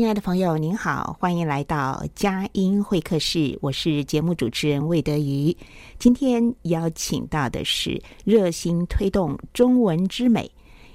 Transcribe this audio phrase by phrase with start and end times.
[0.00, 3.58] 亲爱的朋友，您好，欢迎来到佳音会客室。
[3.60, 5.54] 我是节目主持人魏德瑜。
[5.98, 10.50] 今天邀请到的是热心推动中文之美、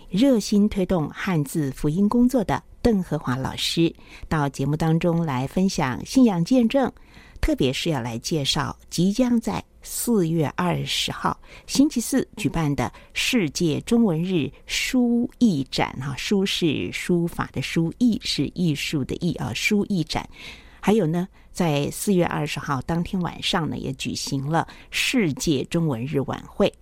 [0.10, 3.94] 热心推动汉字福音工作的邓和华老师，
[4.28, 6.92] 到节目当中来分享信仰见证，
[7.40, 20.28] 特别是要来介绍即将在四月二十号星期四举办的世界中文日书艺展，哈，书是书法的书，艺是艺术的艺啊，书艺展。
[20.82, 26.74] 还有呢，在四月二十号当天晚上呢，也举行了世界中文日晚会。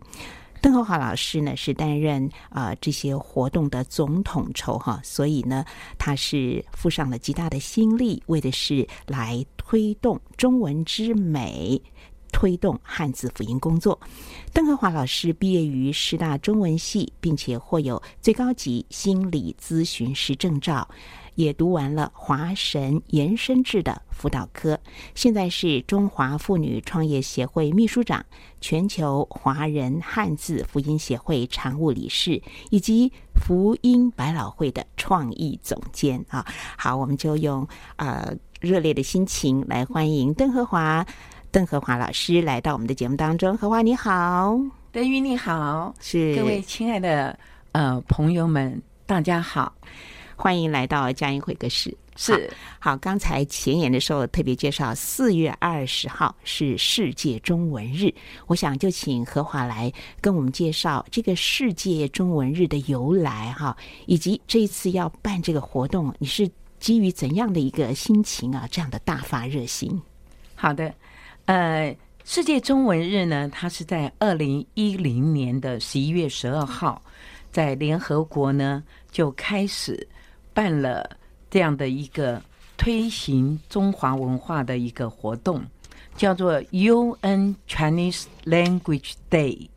[0.62, 5.66] 邓厚华老师呢是担任啊、这些活动的总统筹哈，所以呢，
[5.98, 11.82] 他是付上了极大的心力，为的是来推动中文之美。
[12.34, 13.98] 推动汉字福音工作。
[14.52, 20.90] 邓和华老师毕业于师大中文系，并且获有最高级心理咨询师证照，
[21.36, 24.78] 也读完了华神延伸制的辅导科。
[25.16, 28.26] 现在是中华妇女创业协会秘书长、
[28.60, 36.46] 全球华人汉字福音协会常务理事，以及福音百老汇的创意总监啊。
[36.78, 41.06] 好，我们就用呃热烈的心情来欢迎邓和华。
[41.54, 44.60] 邓和华老师来到我们的节目当中，和华你好，
[44.92, 47.38] 邓玉你好，是各位亲爱的
[47.74, 49.72] 呃朋友们，大家好，
[50.36, 51.96] 欢迎来到佳音会客室。
[52.16, 58.12] 是好，好，刚才前言的时候特别介绍，四月二十号是世界中文日，
[58.48, 63.78] 我想就请何华来跟我们介绍这个世界中文日的由来哈，
[64.08, 66.50] 以及这一次要办这个活动，你是
[66.80, 68.68] 基于怎样的一个心情啊？
[68.72, 70.02] 这样的大发热心。
[70.56, 70.92] 好的。
[71.46, 77.02] 呃，世界中文日呢，它是在二零一零年的十一月十二号，
[77.52, 78.82] 在联合国呢
[79.12, 80.08] 就开始
[80.54, 81.18] 办了
[81.50, 82.42] 这样的一个
[82.78, 85.62] 推行中华文化的一个活动，
[86.16, 89.68] 叫做 UN Chinese Language Day。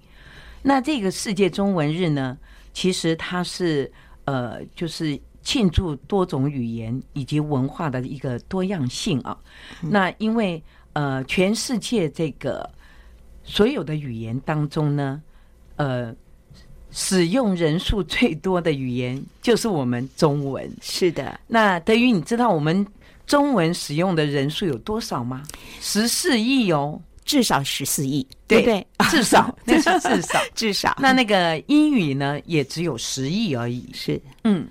[0.62, 2.38] 那这个世界中文日呢，
[2.72, 3.90] 其实它是
[4.24, 9.36] 呃，就是庆祝多种语言以及文化的一个多样性啊。
[9.80, 10.62] 那因为
[10.96, 12.66] 呃，全世界这个
[13.44, 15.22] 所有的语言当中呢，
[15.76, 16.10] 呃，
[16.90, 20.74] 使用人数最多的语言就是我们中文。
[20.80, 22.86] 是的，那德瑜，你知道我们
[23.26, 25.42] 中文使用的人数有多少吗？
[25.82, 30.96] 十四亿哦，至少十四亿，对对，至少 那是至少 至少。
[30.98, 33.86] 那那个英语呢，也只有十亿而已。
[33.92, 34.66] 是，嗯，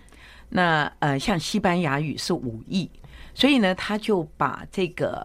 [0.49, 2.89] 那呃，像西班牙语是五亿，
[3.35, 5.23] 所以呢，他就把这个。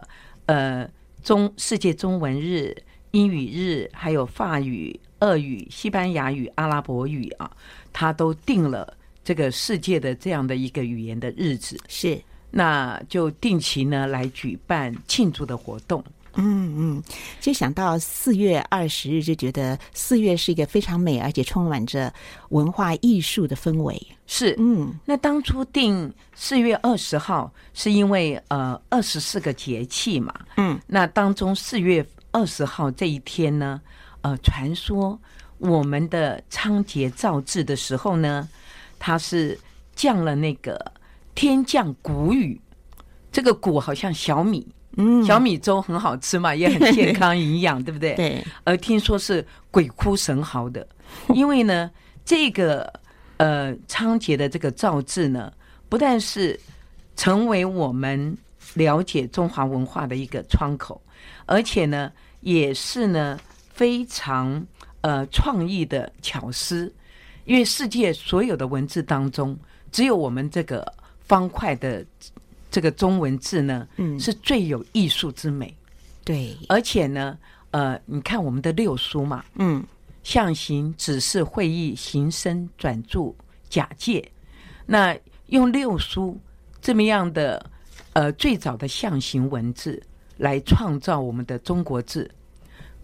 [0.51, 0.85] 呃，
[1.23, 2.75] 中世界中文日、
[3.11, 7.49] 英语日，还有法语、俄语、西班牙语、阿拉伯语啊，
[7.93, 8.93] 他都定了
[9.23, 16.03] 这个世界的这样的一个语言的日子，是，那就定期呢来举办庆祝的活动。
[16.35, 17.03] 嗯嗯，
[17.39, 22.13] 就想到四月二十日，就觉得四月是一个非常美而且充满着
[22.49, 24.01] 文化艺术的氛围。
[24.27, 33.81] 是，嗯，那当初定四月二十号，是因为呃二十四个节气嘛，嗯，那当中四月二十号这一天呢，
[34.21, 35.19] 呃，传说
[35.57, 38.47] 我们的仓颉造字的时候呢，
[38.97, 39.59] 它是
[39.95, 40.93] 降了那个
[41.35, 42.59] 天降谷雨，
[43.33, 44.65] 这个谷好像小米。
[44.97, 48.13] 嗯，小米粥很好吃嘛， 也很健康营养，对不对？
[48.15, 48.43] 对。
[48.65, 50.85] 而听说是鬼哭神嚎的，
[51.33, 51.89] 因为呢，
[52.25, 52.91] 这个
[53.37, 55.51] 呃仓颉的这个造字呢，
[55.87, 56.59] 不但是
[57.15, 58.37] 成为我们
[58.73, 61.01] 了解中华文化的一个窗口，
[61.45, 62.11] 而且呢，
[62.41, 63.39] 也是呢
[63.73, 64.65] 非常
[64.99, 66.93] 呃创意的巧思，
[67.45, 69.57] 因为世界所有的文字当中，
[69.89, 70.85] 只有我们这个
[71.21, 72.05] 方块的。
[72.71, 75.75] 这个中文字呢，嗯，是最有艺术之美，
[76.23, 77.37] 对，而且呢，
[77.71, 79.83] 呃，你看我们的六书嘛，嗯，
[80.23, 83.35] 象形、指示、会意、形声、转注、
[83.69, 84.31] 假借，
[84.85, 85.15] 那
[85.47, 86.39] 用六书
[86.81, 87.69] 这么样的
[88.13, 90.01] 呃最早的象形文字
[90.37, 92.31] 来创造我们的中国字，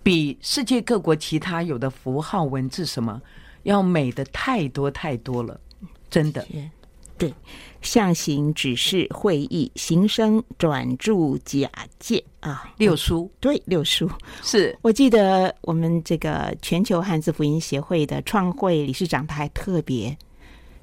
[0.01, 3.21] 比世界各国其他有的符号文字什么
[3.63, 5.59] 要美的太多太多了，
[6.09, 6.47] 真的。
[7.17, 7.33] 对，
[7.81, 11.67] 象形、指示、会议、形声、转注、假
[11.99, 13.29] 借啊，六书。
[13.39, 14.07] 对，六书
[14.43, 20.15] 是我记得我们这个全球汉字福音协会的创会理事长，他还特别，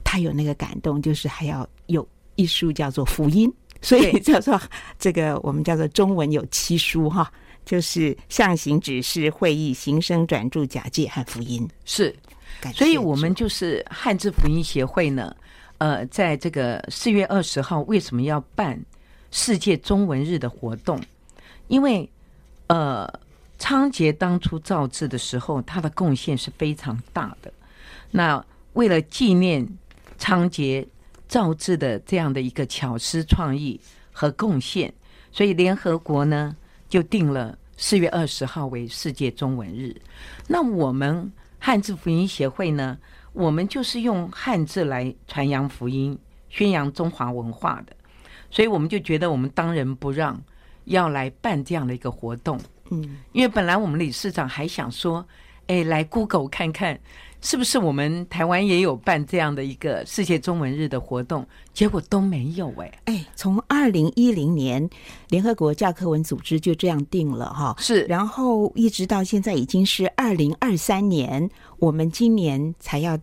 [0.02, 4.60] 他有那个感动，就是还要有一书叫做福音，所以叫做
[4.98, 7.32] 这个我们叫做中文有七书哈，
[7.64, 11.68] 就是象形、指示、会议、形声、转注、假借和福音。
[11.84, 12.12] 是，
[12.74, 15.32] 所以我们就是汉字福音协会呢。
[15.84, 18.82] 呃，在这个四月二十号，为什么要办
[19.30, 20.98] 世界中文日的活动？
[21.68, 22.10] 因为
[22.68, 23.06] 呃，
[23.58, 27.52] 仓颉当初造字的时候，他的贡献是非常大的。
[28.10, 28.42] 那
[28.72, 29.68] 为了纪念
[30.16, 30.86] 仓颉
[31.28, 33.78] 造字的这样的一个巧思创意
[34.10, 34.90] 和贡献，
[35.30, 36.56] 所以联合国呢
[36.88, 39.94] 就定了四月二十号为世界中文日。
[40.48, 42.96] 那我们汉字福音协会呢？
[43.34, 47.94] 我们就是用汉字来传扬福音、宣扬中华文化的，
[48.48, 50.40] 所以我们就觉得我们当仁不让，
[50.84, 52.58] 要来办这样的一个活动。
[52.90, 55.26] 嗯，因为本来我们理事长还想说，
[55.66, 56.98] 哎，来 Google 看看
[57.40, 62.92] 是不是我们台湾也有办这样的一个世界中文日的活动，结果都没有哎。
[63.04, 64.88] 哎，从二零一零年
[65.28, 71.48] 联合国教科文组织就这样定了哈，是，然后一直到现在已经是二零二三年。
[71.78, 73.18] 我们今年才要，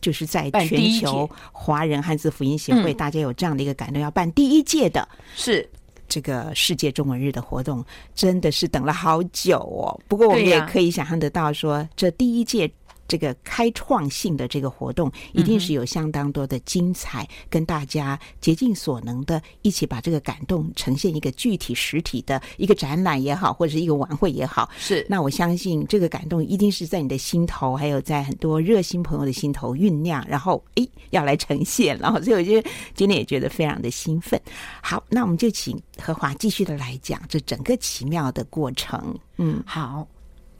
[0.00, 5.68] 就是在全球华人汉字福音协会，大家有这样的一个感动，要办第一届的，是
[6.08, 9.98] 这个世界中文日的活动，真的是等了好久哦。
[10.08, 12.70] 不过我们也可以想象得到，说这第一届。
[13.08, 24.68] 这个开创性的这个活动，一定是有相当多的精彩，嗯、跟大家竭尽所能的一起把这个感动呈现一个具体实体的一个展览也好，或者是一个晚会也好。
[24.78, 34.40] 是，那我相信这个感动一定是在你的心头，还有在很多热心朋友的心头酝酿，然后诶要来呈现，然后所以我觉得今天也觉得非常的兴奋。
[34.82, 39.18] 好，那我们就请何华继续的来讲这整个奇妙的过程。
[39.36, 40.06] 嗯，好，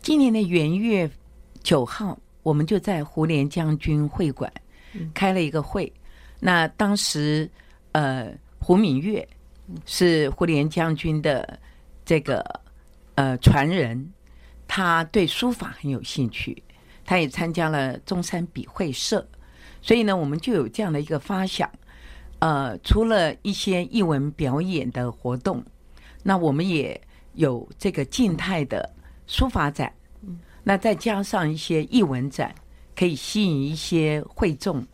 [0.03, 1.11] 今年的元月
[1.63, 2.19] 九号。
[2.47, 4.53] 我们就在胡连将军会馆
[5.13, 6.01] 开了一个会，嗯、
[6.39, 7.51] 那当时
[7.91, 9.29] 呃胡敏月
[9.85, 11.59] 是胡连将军的
[12.05, 12.45] 这个
[13.17, 14.13] 呃传人，
[14.69, 16.63] 他对书法很有兴趣，
[17.05, 19.27] 他也参加了中山笔会社，
[19.83, 21.69] 所以呢，我们就有这样的一个发想，
[22.39, 25.61] 呃，除了一些艺文表演的活动，
[26.23, 27.01] 那我们也
[27.33, 28.89] 有这个静态的
[29.27, 29.93] 书法展。
[30.69, 32.53] 那再加上一些艺文展，
[32.97, 34.85] 可以吸引一些会众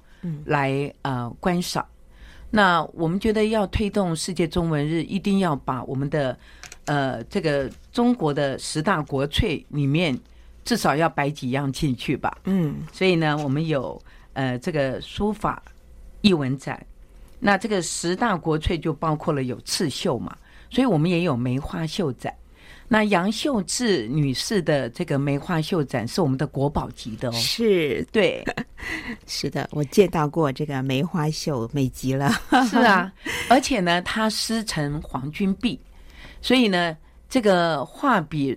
[0.45, 1.83] 来呃观赏。
[2.51, 6.39] 那我们觉得要推动世界中文日，一定要把我们的
[6.85, 10.15] 呃这个中国的十大国粹里面
[10.63, 12.37] 至少要摆几样进去吧。
[12.45, 13.99] 嗯，所以呢，我们有
[14.35, 15.63] 呃这个书法
[16.21, 16.85] 艺文展。
[17.41, 20.37] 那这个十大国粹就包括了有刺绣嘛，
[20.69, 22.31] 所以我们也有梅花绣展。
[22.93, 28.45] 那杨秀智女士的这个梅花绣展是我们的国宝级的哦，是对，
[29.27, 32.31] 是的，我见到过这个梅花绣，美极了。
[32.69, 33.11] 是啊，
[33.49, 35.81] 而且呢，它师承黄君璧，
[36.43, 36.95] 所以呢，
[37.31, 38.55] 这个画笔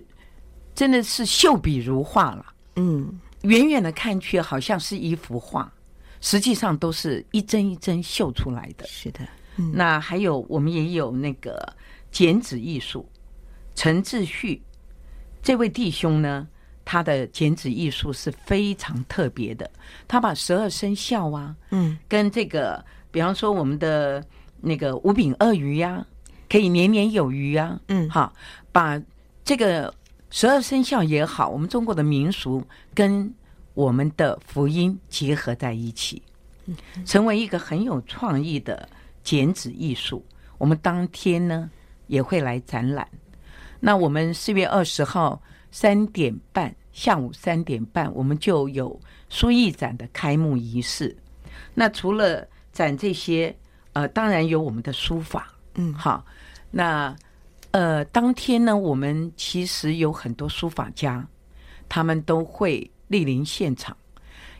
[0.74, 2.44] 真的是秀笔如画了。
[2.74, 5.72] 嗯，远远的看去好像是一幅画，
[6.20, 8.86] 实际上都是一针一针绣出来的。
[8.86, 9.20] 是的，
[9.56, 11.74] 嗯，那还有我们也有那个
[12.10, 13.08] 剪纸艺术。
[13.76, 14.60] 陈志旭
[15.42, 16.48] 这位弟兄呢，
[16.84, 19.70] 他的剪纸艺术是非常特别的。
[20.08, 24.24] 他把十二生肖啊，嗯，跟这个，比方说我们的
[24.60, 26.04] 那个五饼鳄鱼呀，
[26.48, 28.32] 可以年年有余啊，嗯，好，
[28.72, 29.00] 把
[29.44, 29.94] 这个
[30.30, 32.64] 十二生肖也好，我们中国的民俗
[32.94, 33.32] 跟
[33.74, 36.22] 我们的福音结合在一起，
[37.04, 38.88] 成为一个很有创意的
[39.22, 40.24] 剪纸艺术。
[40.58, 41.70] 我们当天呢。
[42.08, 43.04] 也会来展览。
[43.80, 45.40] 那我们四月二十号
[45.70, 51.16] 三点半，下午三点半，我们就有书艺展的开幕仪式。
[51.74, 53.54] 那除了展这些，
[53.92, 56.24] 呃，当然有我们的书法，嗯，好。
[56.70, 57.14] 那
[57.70, 61.26] 呃，当天呢，我们其实有很多书法家，
[61.88, 63.96] 他们都会莅临现场，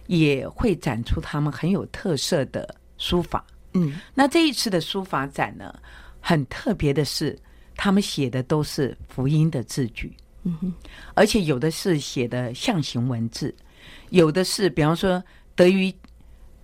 [0.07, 3.45] 也会展出他们很有特色的书法。
[3.73, 5.75] 嗯，那这一次的书法展呢，
[6.21, 7.39] 很特别的是，
[7.77, 10.11] 他们写的都是福音的字句，
[10.45, 10.73] 嗯哼，
[11.15, 13.55] 而且有的是写的象形文字，
[14.11, 15.23] 有的是比方说
[15.55, 15.95] 德语，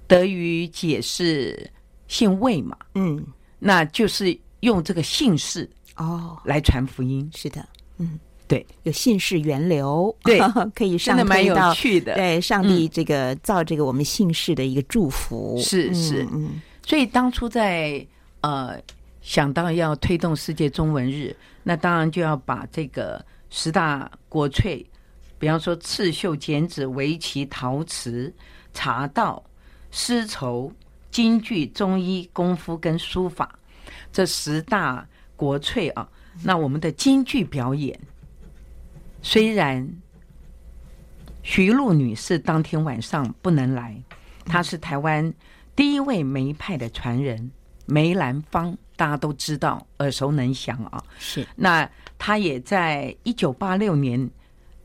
[0.07, 1.71] 德语解释
[2.09, 3.25] 姓魏嘛，嗯，
[3.59, 6.41] 那就是用这个姓氏哦。
[6.45, 10.41] 来传福音，是的，嗯，对，有姓氏源流，对，
[10.75, 18.05] 可以上真的蛮有趣的，对，上帝这个造这个我们姓氏的一个祝福，是是，嗯，所以当初在
[18.41, 18.81] 呃。
[19.23, 24.85] 想到要推动世界中文日，那当然就要把这个十大国粹，
[25.39, 28.35] 比方说刺绣、剪纸、围棋、陶瓷、
[28.75, 29.43] 茶道、
[29.93, 30.73] 丝绸、
[31.13, 33.57] 京剧、中医、功夫跟书法
[34.13, 36.09] 这十大国粹啊。
[36.43, 37.97] 那我们的京剧表演，
[39.23, 39.89] 虽然
[41.45, 44.03] 徐璐女士当天晚上不能来，
[44.47, 45.33] 她是台湾
[45.77, 47.53] 第一位梅派的传人
[47.87, 48.77] 梅兰芳。
[49.03, 51.03] 大家都知道，耳熟能详啊。
[51.19, 54.31] 是，那他也在一九八六年，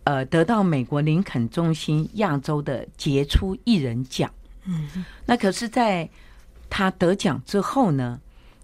[0.06, 4.28] 呃，得到美国林肯中心亚洲的杰出艺人奖。
[4.64, 6.10] 嗯，那可是，在
[6.68, 8.20] 他得奖之后呢，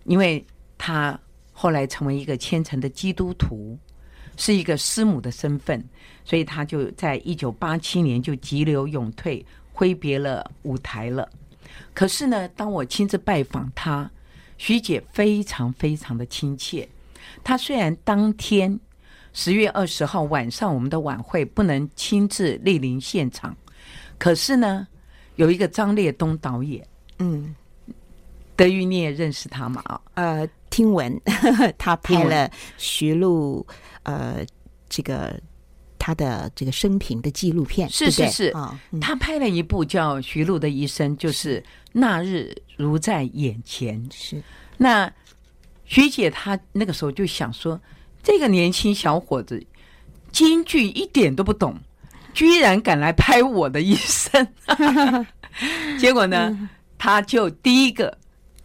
[0.05, 0.43] 因为
[0.75, 1.19] 他
[1.51, 3.77] 后来成为一个虔诚的基督徒，
[4.35, 5.87] 是一个师母的身份，
[6.25, 11.29] 所以他就在一九八七年就急流勇退，挥别了舞台了。
[11.93, 14.09] 可是呢，当我亲自拜访他。
[14.57, 16.87] 徐姐非常非常的亲切。
[17.43, 18.79] 她虽然当天
[19.33, 23.55] 十月二十号晚上我们的晚会不能亲自莅临现场，
[24.17, 24.87] 可是呢，
[25.35, 26.85] 有一个张烈东导演，
[27.19, 27.55] 嗯，
[28.55, 29.81] 德瑜你也认识他吗？
[29.85, 31.19] 啊，呃，听闻
[31.77, 33.65] 他拍了徐璐，
[34.03, 34.45] 呃，
[34.87, 35.39] 这个
[36.03, 38.53] 他的这个生平的纪录片，是是是。
[38.99, 41.63] 他拍了一部叫《徐璐的一生》，就是。
[41.93, 44.41] 那日如在眼前，是。
[44.77, 45.09] 那
[45.85, 47.79] 徐姐她那个时候就想说，
[48.21, 49.63] 这个年轻小伙子
[50.31, 51.79] 京剧一点都不懂，
[52.33, 54.45] 居然敢来拍我的一生。
[56.01, 58.17] 结果呢，他就第一个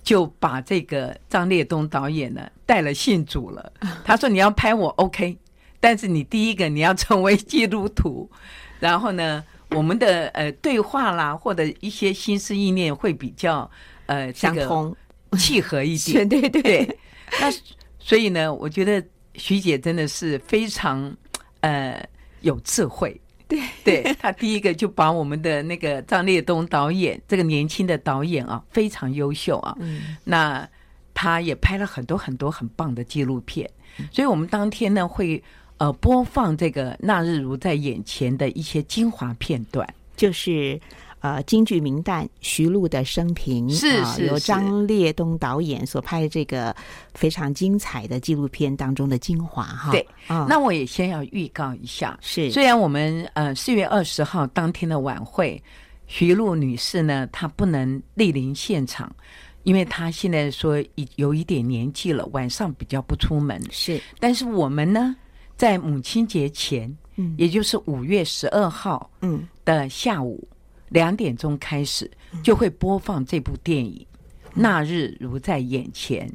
[0.02, 3.72] 就把这个张烈东导演呢带了信主了。
[4.04, 5.36] 他说：“你要拍我 OK，
[5.80, 8.30] 但是你第一个你要成为基督徒，
[8.80, 13.70] 然后呢。”我们的呃对话啦，或者一些心思意念会比较
[14.06, 14.96] 呃相通
[15.32, 16.98] 契合一点， 对对对。
[17.38, 17.52] 那
[17.98, 21.14] 所以呢，我觉得徐姐真的是非常
[21.60, 22.02] 呃
[22.40, 23.20] 有智慧。
[23.46, 29.76] 对，对她第一个就把我们的那个张烈东导演这个年轻的导演啊，非常优秀啊。
[29.80, 30.16] 嗯。
[30.24, 30.66] 那
[31.12, 33.70] 他也拍了很多很多很棒的纪录片，
[34.10, 35.44] 所以我们当天呢会。
[35.78, 40.80] 呃，播放这个那日如在眼前的一些精华片段，就是
[41.20, 46.74] 呃京剧名旦徐璐的生平，是由张烈东导演所拍的这个
[47.14, 49.92] 非常精彩的纪录片当中的精华哈。
[49.92, 55.62] 对、哦，那我也先要预告一下，是虽然我们呃四月二十号当天的晚会，
[56.08, 59.14] 徐璐女士呢她不能莅临现场，
[59.62, 63.62] 因为她现在说已有一点年纪了，晚上比较不出门。
[63.70, 65.14] 是，但是我们呢？
[65.58, 69.46] 在母亲节前，嗯，也就是五月十二号，嗯。
[69.66, 70.48] 的下午
[70.88, 72.10] 两点钟开始，
[72.42, 74.06] 就会播放这部电影
[74.54, 76.26] 《那日如在眼前》，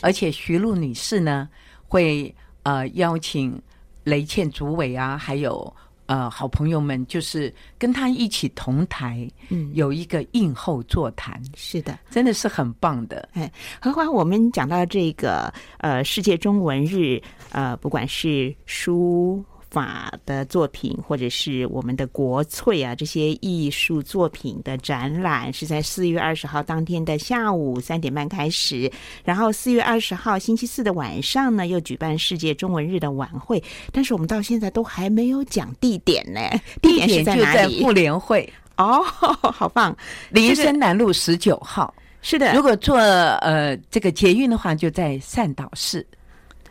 [0.00, 1.46] 而且徐璐女士呢
[1.86, 3.60] 会呃邀请
[4.04, 5.76] 雷倩、主委啊，还有。
[6.08, 13.28] 呃，好朋友们就是跟他一起同台，嗯，有一个映后座谈，是的，真的是很棒的。
[13.34, 13.50] 哎，
[13.80, 17.22] 何况我们讲到这个呃世界中文日，
[17.52, 19.44] 呃，不管是书。
[19.70, 28.90] 法的作品，或者是我们的国粹啊，这些艺术作品的展览，是在四月二十号当天的下午三点半开始，
[29.24, 33.62] 然后四月二十号星期四的晚上呢，又举办世界中文日的晚会。
[33.92, 36.40] 但是我们到现在都还没有讲地点呢，
[36.80, 37.74] 地点是在哪里？
[37.74, 39.96] 就在妇联会哦，好棒！
[40.30, 41.92] 林森南路十九号。
[42.20, 46.04] 是的，如果坐呃这个捷运的话，就在善导寺。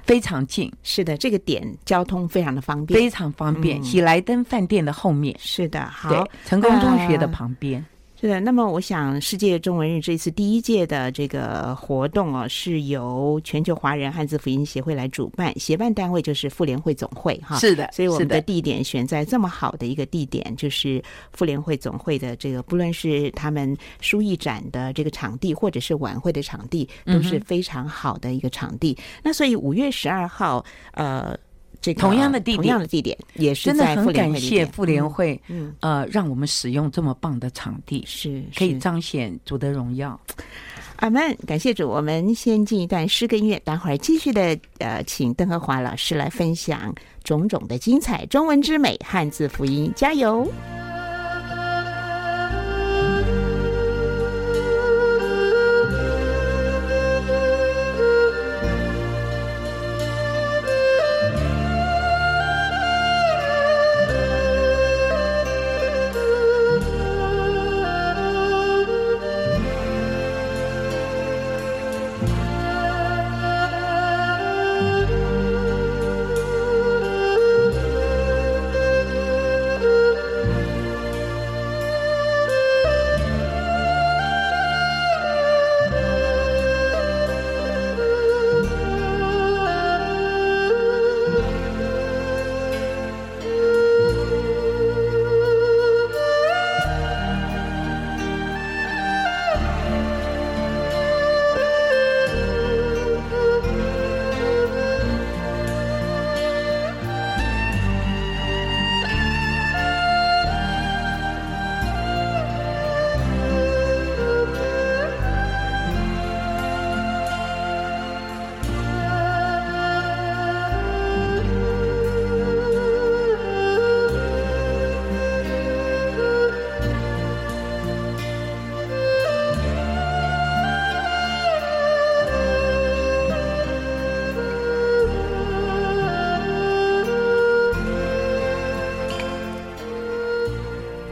[0.07, 3.83] 非常近，是的，这个点交通非常的方便，非常方便。
[3.83, 7.85] 喜来登饭店的后面，是的，好，成功中学的旁边。
[8.19, 17.59] 是的，那么我想，世界中文日这次第一届的这个活动哦，是由全球华人汉字福音协会来主办，协办单位就是妇联会总会哈。
[17.59, 21.00] 是的，所以我们的地点选在这么好的一个地点，就是
[21.31, 28.97] 妇联会总会的这个，不论是他们书艺展的这个场地，或者是晚会的场地，都是非常好的一个场地。
[29.00, 31.38] 嗯、那所以五月十二号，呃。
[31.81, 33.96] 这个、同样的地点，同样的地点也是在。
[33.96, 40.19] 真的很感谢妇联会，嗯，呃，让我们使用这么棒的场地，是可以彰显主的荣耀。
[40.98, 41.88] 阿曼，感谢主。
[41.88, 46.93] 我们先进一段诗歌音乐，待会儿继续的，呃，请邓和华老师来分享
[47.24, 50.51] 种种的精彩中文之美，汉字福音，加油。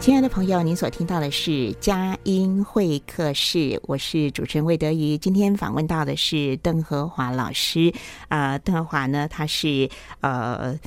[0.06, 5.18] 亲爱的朋友，您所听到的是佳音会客室，我是主持人魏德瑜。
[5.18, 7.91] 今天访问到的是邓和华老师，
[8.28, 9.89] 啊、呃，邓和华呢，他是
[10.22, 10.80] 呃。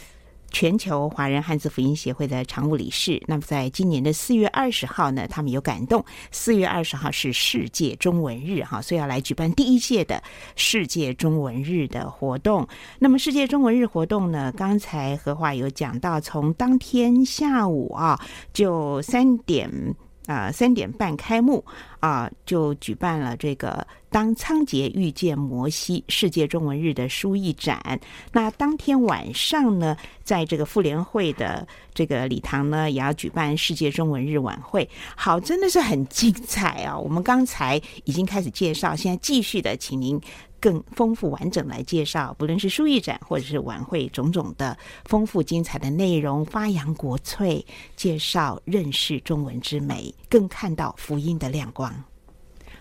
[0.51, 3.23] 全球华人汉字福音协会的常务理事。
[3.27, 6.05] 那么，在今年的四月二十号呢，他们有感动。
[6.31, 10.23] 四月二十号是世界中文日，哈，所以要来举办第一届的
[10.57, 12.67] 世界中文日的活动。
[12.99, 18.21] 那么，世界中文日活动呢，刚才何华有讲到，从当天下午啊，
[18.53, 19.95] 就三点。
[20.29, 21.65] 啊，三点半开幕
[22.01, 27.99] 啊，就举办了这个“当仓颉遇见摩西”世界中文日的书艺展。
[28.31, 34.87] 那当天晚上呢，在这个妇联会的这个礼堂呢，也要举办世界中文日晚会。
[35.17, 36.97] 好，真的是很精彩啊！
[36.97, 40.21] 我们刚才已经开始介绍，现在继续的，请您。
[40.61, 51.93] 更丰富完整来介绍，不论是书艺展或者是晚会，种种的丰富精彩的内容，发扬国粹，介绍认识中文之美，更看到福音的亮光。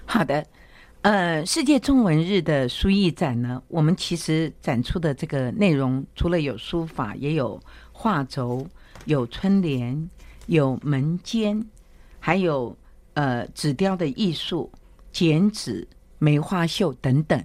[0.05, 0.45] 好的，
[1.01, 7.59] 呃，世界中文日的书艺展呢，我们其实展出的这个内容，除了有书法，也有
[7.91, 8.65] 画轴，
[9.05, 10.09] 有春联，
[10.47, 11.63] 有门间，
[12.19, 12.75] 还有
[13.13, 14.71] 呃纸雕的艺术、
[15.11, 15.87] 剪纸、
[16.17, 17.41] 梅花绣等等。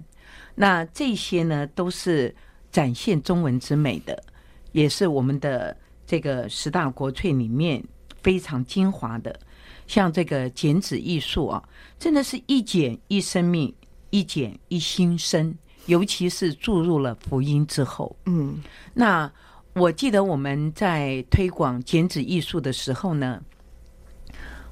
[0.55, 2.35] 那这些呢，都是
[2.71, 4.23] 展现中文之美的，
[4.71, 7.83] 也是我们的这个十大国粹里面
[8.21, 9.39] 非常精华的。
[9.87, 11.63] 像这个剪纸艺术啊，
[11.97, 13.73] 真的是一剪一生命，
[14.11, 15.55] 一剪一新生。
[15.87, 18.61] 尤其是注入了福音之后，嗯，
[18.93, 19.29] 那
[19.73, 23.43] 我记得我们在推广剪纸艺术的时候呢，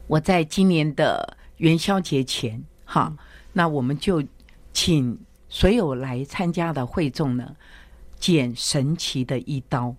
[0.08, 3.14] 我在今年的元宵节前，哈，
[3.52, 4.24] 那我们就
[4.72, 5.20] 请。
[5.54, 7.54] 所有来参加的会众呢，
[8.18, 9.94] 剪神奇的一刀。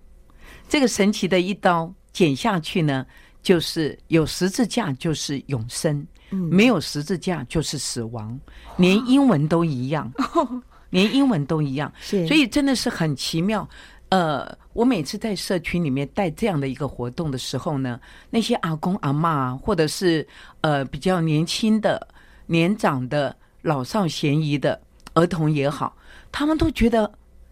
[0.67, 3.05] 这个神奇的一刀剪下去呢，
[3.43, 8.37] 就是有十字架就是永生，嗯、没有十字架就是死亡，
[8.77, 10.11] 连英文都一样，
[10.89, 11.93] 连英文都一样。
[12.01, 13.69] 是，所以真的是很奇妙。
[14.09, 17.99] 呃，我每次在社区里面带这样的一个活动的时候呢，
[18.31, 20.27] 那些阿公阿嬷，或者是
[20.61, 22.07] 呃比较年轻的、
[22.47, 24.81] 年长的、老少咸宜的。
[25.13, 25.95] 儿童也好，
[26.31, 27.11] 他们都觉得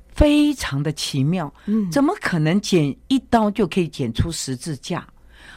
[0.10, 1.54] 非常的奇妙。
[1.66, 5.08] 嗯，怎么可能剪一刀就可以剪出十字架，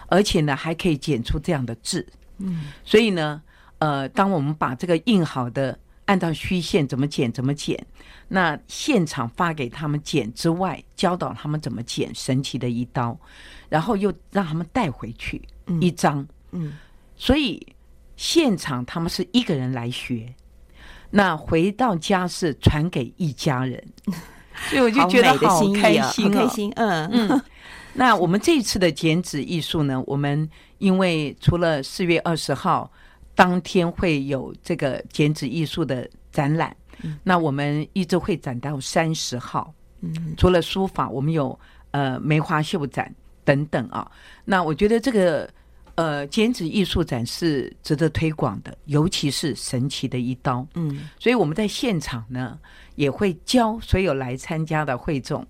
[0.09, 2.07] 而且呢还可以剪出这样的字？
[2.39, 3.41] 嗯，所以呢，
[3.79, 7.87] 呃，当我们把这个印好的按照虚线怎么剪怎么剪，
[8.29, 13.19] 那现场发给他们剪之外，教导他们怎么剪神奇的一刀，
[13.69, 15.41] 然后又让他们带回去
[15.81, 16.27] 一张。
[16.51, 16.75] 嗯，
[17.17, 17.65] 所以
[18.17, 20.35] 现场他们是一个人来学，
[21.17, 23.81] 那回到家是传给一家人，
[24.69, 27.43] 所以我就觉得好开心，开心，嗯嗯。
[27.95, 32.91] 那我们这一次的剪纸艺术呢，我们因为除了四月二十号
[33.37, 39.73] 当天会有这个剪纸艺术的展览，嗯、那我们一直会展到三十号。
[40.01, 41.57] 嗯，除了书法，我们有
[41.93, 44.11] 呃梅花绣展等等啊。
[44.45, 45.49] 那我觉得这个
[45.95, 50.67] 呃剪纸艺术展是值得推广的，尤其是神奇的一刀。
[50.75, 52.59] 嗯，所以我们在现场呢
[52.97, 55.47] 也会教所有来参加的会众。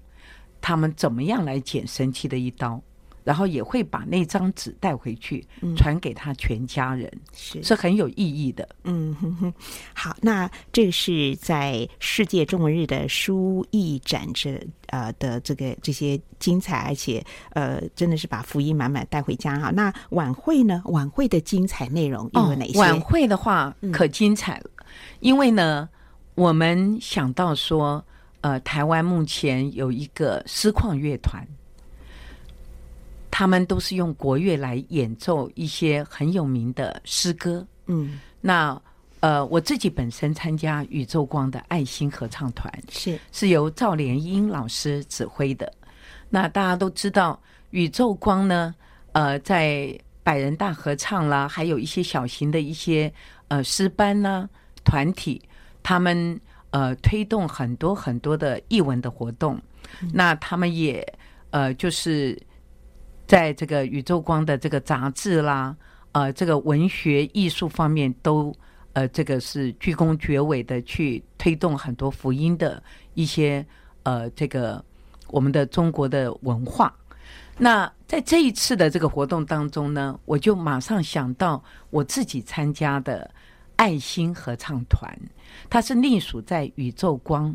[0.61, 2.80] 他们怎么样来剪神奇的一刀，
[3.24, 5.44] 然后也会把那张纸带回去，
[5.76, 8.68] 传给他全家人，是、嗯、是很有意义的。
[8.84, 9.52] 嗯哼哼，
[9.94, 19.70] 好，那这是在世界中文日的书艺展这呃的这个这些精彩，而且呃真的是把福音满满带回家哈。
[19.70, 20.82] 那晚会呢？
[20.84, 22.78] 晚会的精彩内容有哪些？
[22.78, 24.84] 哦、晚会的话可精彩了，嗯、
[25.20, 25.88] 因为呢，
[26.34, 28.04] 我们想到说。
[28.44, 31.42] 呃，台湾目前有一个诗矿乐团，
[33.36, 37.66] 他们都是用国乐来演奏一些很有名的诗歌。
[37.86, 38.80] 嗯，那
[39.18, 45.72] 呃，我自己本身参加宇宙光的爱心合唱团，是是由赵连英老师指挥的。
[46.30, 48.72] 那大家都知道，宇宙光呢，
[49.10, 53.12] 呃，在百人大合唱啦，还有一些小型的一些
[53.48, 54.48] 呃诗班啦
[54.84, 55.42] 团体，
[55.82, 56.40] 他们。
[56.70, 59.54] 呃，推动很多很多的艺文的活动，
[60.02, 61.06] 嗯、那他们也
[61.50, 62.36] 呃，就是
[63.26, 65.76] 在这个宇宙光的这个杂志啦，
[66.12, 68.54] 呃，这个文学艺术方面都
[68.92, 72.82] 呃，这个是居功绝伟的去推动很多福音的
[73.14, 73.64] 一些
[74.02, 74.84] 呃，这个
[75.28, 76.94] 我们的中国的文化。
[77.58, 83.30] 那在这一次的这个活动当中呢，我就马上想到我自己参加的。
[83.76, 85.18] 爱心合唱团，
[85.68, 87.54] 它是隶属在宇宙光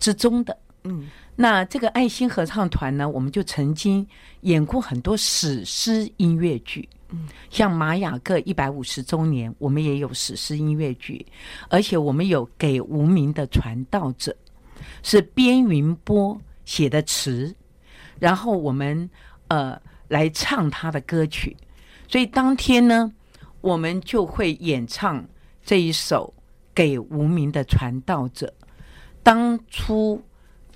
[0.00, 0.58] 之中的。
[0.82, 4.04] 嗯，那这个爱心合唱团呢，我们就曾经
[4.40, 6.88] 演过很多史诗音乐剧。
[7.10, 11.24] 嗯，像玛雅各一百五十周年，我们也有史诗音乐剧，
[11.68, 14.34] 而且我们有给无名的传道者，
[15.04, 17.54] 是边云波写的词，
[18.18, 19.08] 然后我们
[19.46, 21.56] 呃来唱他的歌曲，
[22.08, 23.12] 所以当天呢，
[23.60, 25.24] 我们就会演唱。
[25.64, 26.32] 这一首
[26.72, 28.54] 给无名的传道者，
[29.24, 30.22] 当初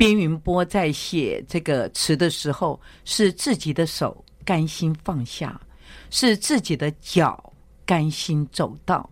[0.01, 5.61] 边云波在写这个词的时候，是自己的手甘心放下，
[6.09, 7.53] 是自己的脚
[7.85, 9.07] 甘心走到。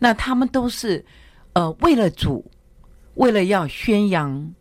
[0.00, 1.04] 那他们都是
[1.52, 2.44] 呃为了主，
[3.14, 4.52] 为了要宣扬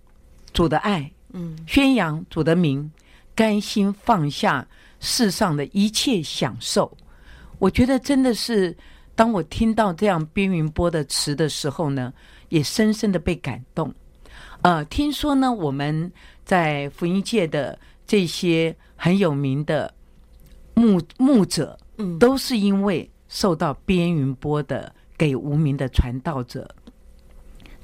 [0.53, 2.91] 主的爱，嗯，宣扬主的名，
[3.33, 4.63] 甘心放下
[4.99, 6.95] 世上的一切享受。
[7.57, 8.77] 我觉得真的是。
[9.17, 12.13] 当我听到这样边云波的词的时候呢，
[12.49, 13.91] 也深深的被感动。
[14.65, 16.11] 呃，听说呢，我们
[16.43, 19.93] 在福音界的这些很有名的
[20.73, 26.67] 牧牧者，嗯，都是因为受到边云波的给无名的传道者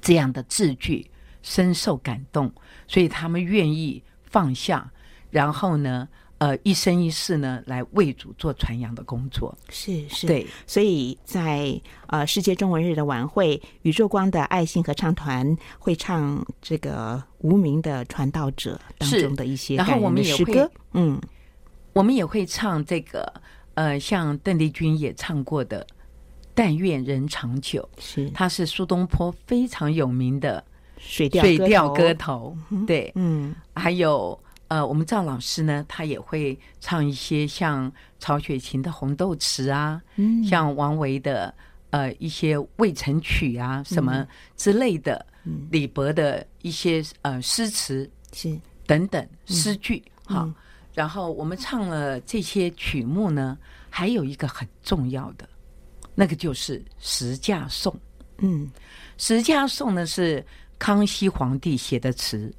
[0.01, 1.11] 这样的字句，
[1.43, 2.51] 深受感动，
[2.87, 4.91] 所以他们愿意放下，
[5.29, 6.09] 然后呢，
[6.41, 21.21] 呃，一生一世呢，来为主做传扬的工作，是是，对，所以在呃世界中文日的晚会，宇宙光的爱心合唱团会唱这个无名的传道者当中的一些感人的诗歌，嗯，
[21.93, 23.31] 我们也会唱这个
[23.75, 25.85] 呃，像邓丽君也唱过的
[26.55, 30.63] 《但愿人长久》，是，他是苏东坡非常有名的
[30.97, 34.41] 水调水调歌头，对，嗯，还有。
[34.71, 41.53] 呃，我们赵老师呢，他也会唱一些像曹雪芹的《红豆词》啊，嗯，像王维的
[41.89, 48.57] 呃一些《渭城曲》啊，什么之类的，嗯，李白的一些呃诗词是
[48.87, 50.49] 等等诗句，好，
[50.93, 53.57] 然后我们唱了这些曲目呢，
[53.89, 55.49] 还有一个很重要的，
[56.15, 57.93] 那个就是十架颂，
[58.37, 58.71] 嗯，
[59.17, 60.41] 十架颂呢是
[60.79, 62.49] 康熙皇帝写的词。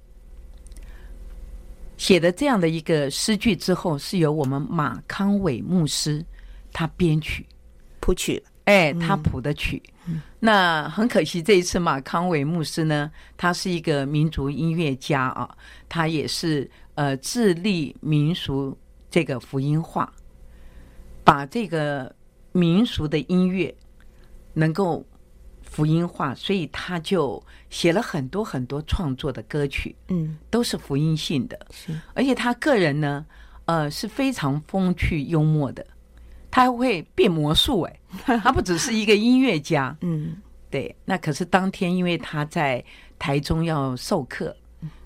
[2.03, 6.27] 写的这样的一个诗句之后，是由我们马康伟牧师
[6.73, 7.47] 他编曲
[8.01, 9.81] 谱曲，哎，他谱的曲。
[10.07, 15.57] 嗯、那很可惜，这一次马康伟牧师呢，他是一个民族音乐家啊，
[15.89, 18.77] 他也是呃致力民俗
[19.09, 20.13] 这个福音化，
[21.23, 22.13] 把这个
[22.51, 23.73] 民俗的音乐
[24.55, 25.07] 能够。
[25.65, 31.59] 福音化，所以他就写了很多很多创作的歌曲，嗯，都是福音性的。
[31.71, 33.25] 是，而且他个人呢，
[33.65, 35.85] 呃，是非常风趣幽默的。
[36.51, 38.01] 他会变魔术哎，
[38.45, 40.37] 他不只是一个音乐家，嗯，
[40.69, 40.95] 对。
[41.07, 42.85] 那可是当天因为他在
[43.19, 44.55] 台中要授课，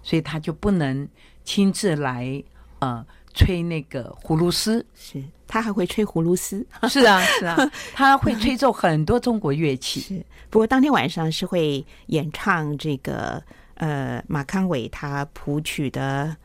[0.02, 1.08] 所以他就不能
[1.44, 2.42] 亲自来
[2.80, 4.84] 呃吹那个葫芦丝。
[4.96, 6.66] 是他还会吹葫芦丝？
[6.88, 7.56] 是啊，是啊，
[7.94, 10.00] 他会吹奏很多中国乐器。
[10.00, 10.20] 是，
[10.50, 13.40] 不过当天晚上是会演唱这个
[13.74, 16.36] 呃马康伟他谱曲的。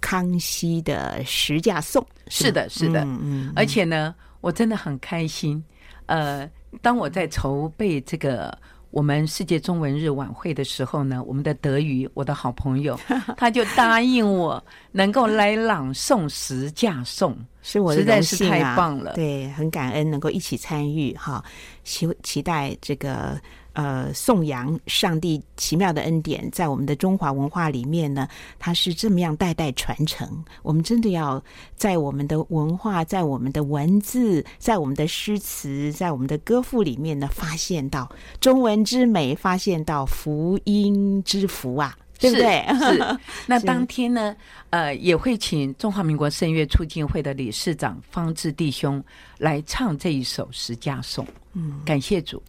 [0.00, 5.64] 康熙的十架颂，是的，是的，嗯嗯，而且呢，我真的很开心。
[6.04, 6.46] 呃，
[6.82, 8.54] 当我在筹备这个
[8.94, 12.96] 我们世界中文日晚会的时候呢，我们的德语，我的好朋友，
[13.36, 21.44] 他就答应我能够来朗诵十架颂，是我的实在是太棒了，对，很感恩能够一起参与哈，
[21.82, 23.36] 期期待这个。
[23.74, 30.44] 呃，颂扬上帝奇妙的恩典，在我们的中华文化里面呢，它是这么样代代传承。
[30.62, 31.42] 我们真的要
[31.76, 38.08] 在我们的文化、在我们的文字、在我们的诗词、在我们的歌赋里面呢，发现到
[38.40, 42.64] 中文之美，发现到福音之福啊，对不对？
[42.78, 42.96] 是。
[42.96, 44.36] 是那当天呢，
[44.70, 49.02] 呃，也会请中华民国圣乐促进会的理事长方志弟兄
[49.38, 51.26] 来唱这一首十架颂。
[51.54, 52.40] 嗯，感谢主。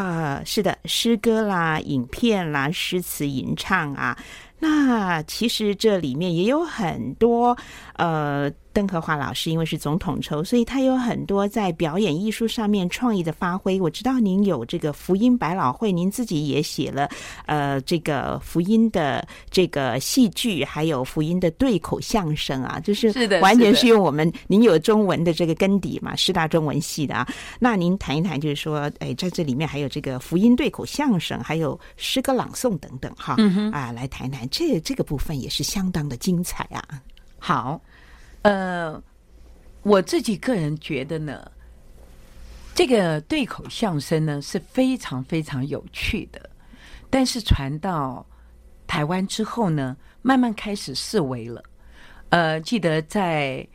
[0.00, 4.16] 啊、是的，诗歌啦、影片啦、诗词吟唱啊，
[4.60, 7.56] 那其实这里面也有很多
[7.96, 8.50] 呃。
[8.72, 13.80] 邓和华老师因为是总统筹，所以他有很多在表演艺术上面创意的发挥。
[13.80, 17.08] 我知道您有这个福音百老汇，您自己也写了
[17.46, 27.26] 呃这个福音的这个戏剧，还有福音的对口相声啊，就是完全是用我们您有中文的这个根底嘛，师大中文系的啊。
[27.58, 36.82] 那您谈一谈，就是说，哎，在这里面还有这个福音对口相声，还有诗歌朗诵等等哈，嗯、啊，来谈一谈这这个部分也是相当的精彩啊。
[37.38, 37.80] 好。
[38.42, 39.02] 呃，
[39.82, 41.50] 我自己个人觉得呢，
[42.74, 46.50] 这个对口相声呢是非常非常有趣的，
[47.10, 48.24] 但是传到
[48.86, 51.62] 台湾之后呢，慢慢开始式微了。
[52.30, 53.66] 呃，记得在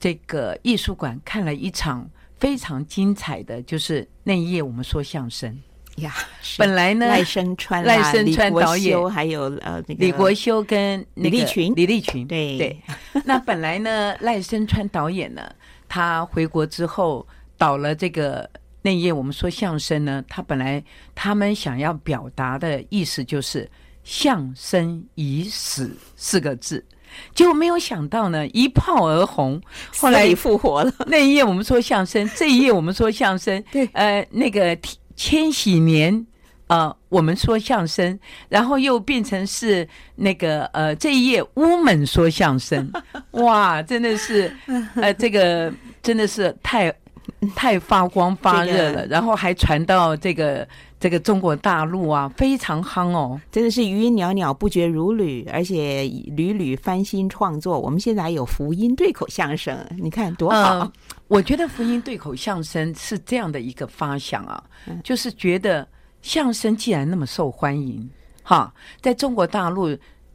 [0.00, 5.58] 这个艺术馆看了一场非常精彩的，就是那一夜我们说相声。
[6.00, 6.14] 呀，
[6.58, 12.80] 本来呢，赖声川、赖声川导演，还有呃，那个李国修跟李立群，李立群，对对。
[13.24, 15.42] 那本来呢， 赖声川导演呢，
[15.88, 18.48] 他回国之后导了这个
[18.82, 20.82] 那夜我们说相声呢，他本来
[21.14, 23.70] 他们想要表达的意思就是
[24.04, 26.84] 相声已死四个字，
[27.34, 29.60] 结果没有想到呢，一炮而红，
[29.96, 30.92] 后来复活了。
[31.06, 34.78] 那一夜我们说相声，这一夜我们说相声，对，呃，那个。
[35.18, 36.24] 千禧年，
[36.68, 38.16] 呃，我们说相声，
[38.48, 42.88] 然后又变成是那个呃，这一页乌门说相声，
[43.32, 44.56] 哇，真的是，
[44.94, 46.94] 呃，这个真的是太
[47.56, 50.66] 太发光发热了，这个、然后还传到这个
[51.00, 56.02] 这个中国大陆啊，非常夯哦，真的是余音袅袅不绝如缕，而且
[56.36, 57.78] 屡屡翻新创作。
[57.78, 60.78] 我们现在还有福音对口相声，你看多好。
[60.80, 60.92] 呃
[61.28, 64.64] 我觉得福音对口相声是这样的一个发想啊，
[65.04, 65.86] 就是觉得
[66.22, 68.08] 相声既然那么受欢迎，
[68.42, 69.94] 哈，在中国大陆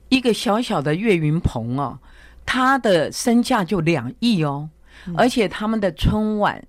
[0.10, 1.97] 一个小小的岳云鹏哦，
[2.45, 4.69] 他的身价就两亿哦，
[5.17, 6.63] 而且他们的春晚，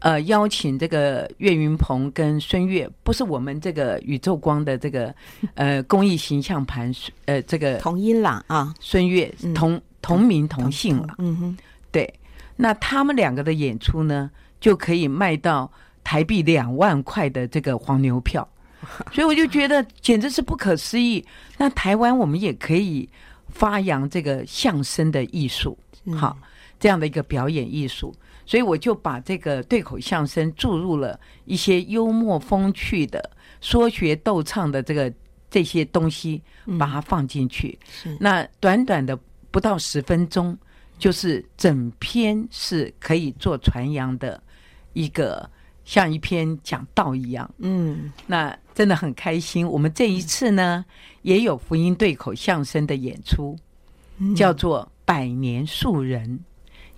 [0.00, 5.12] 呃，邀请这个岳云鹏跟孙越，不是我们这个宇宙光的这个
[5.54, 6.92] 呃公益形象盘，
[7.26, 11.58] 呃，这个同音朗啊，孙越同同名同姓了，嗯哼，
[11.90, 12.12] 对。
[12.56, 14.30] 那他们两个的演出呢，
[14.60, 15.70] 就可以卖到
[16.02, 18.48] 台币两万块的这个黄牛票，
[19.12, 21.24] 所以我就觉得简直是不可思议。
[21.56, 23.08] 那台湾我们也可以
[23.48, 25.76] 发扬这个相声的艺术，
[26.16, 26.36] 好，
[26.80, 28.14] 这样的一个表演艺术。
[28.48, 33.30] 所以我就把这个对口相声注入了一些幽默风趣的
[33.60, 35.12] 说学逗唱的这个
[35.50, 36.42] 这些东西，
[36.78, 37.78] 把它放进去。
[38.18, 39.16] 那短短的
[39.50, 40.56] 不到十分钟。
[41.00, 44.42] 就是整篇是可以做传扬的
[44.94, 45.48] 一个，
[45.84, 47.48] 像一篇讲道一样。
[47.58, 49.64] 嗯，那真的很开心。
[49.64, 50.84] 我们这一次呢，
[51.22, 53.56] 也有福音对口相声的演出，
[54.34, 56.28] 叫做《百年树人》，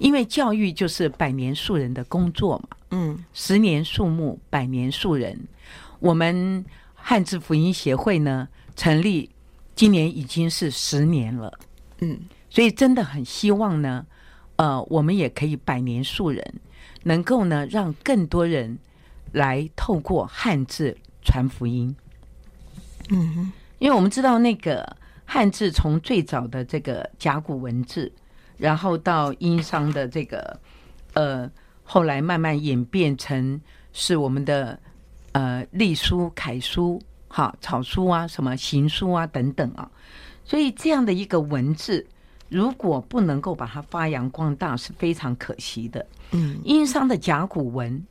[0.00, 2.76] 因为教育就是百年树人的工作嘛。
[2.90, 5.38] 嗯，十年树木，百年树人。
[6.00, 9.30] 我们汉字福音协会呢，成立
[9.76, 11.52] 今年已经是十年了。
[11.98, 12.18] 嗯。
[12.48, 14.04] 所以真的很希望呢，
[14.56, 16.54] 呃，我们也可以百年树人，
[17.04, 18.76] 能够呢让更多人
[19.32, 21.94] 来透过汉字传福音。
[23.10, 28.10] 嗯哼，因为我们知道那个汉字从最早的这个甲骨文字，
[28.60, 30.60] 然后到殷商的这个
[31.14, 31.50] 呃
[31.82, 33.60] 后来慢慢演变成
[33.92, 34.78] 是我们的
[35.32, 39.90] 呃隶书、楷书、哈草书啊、什么行书啊等等啊。
[40.44, 42.06] 所以这样的一个文字，
[42.48, 46.04] 如果不能够把它发扬光大，是非常可惜的。
[46.32, 48.04] 嗯，殷商的甲骨文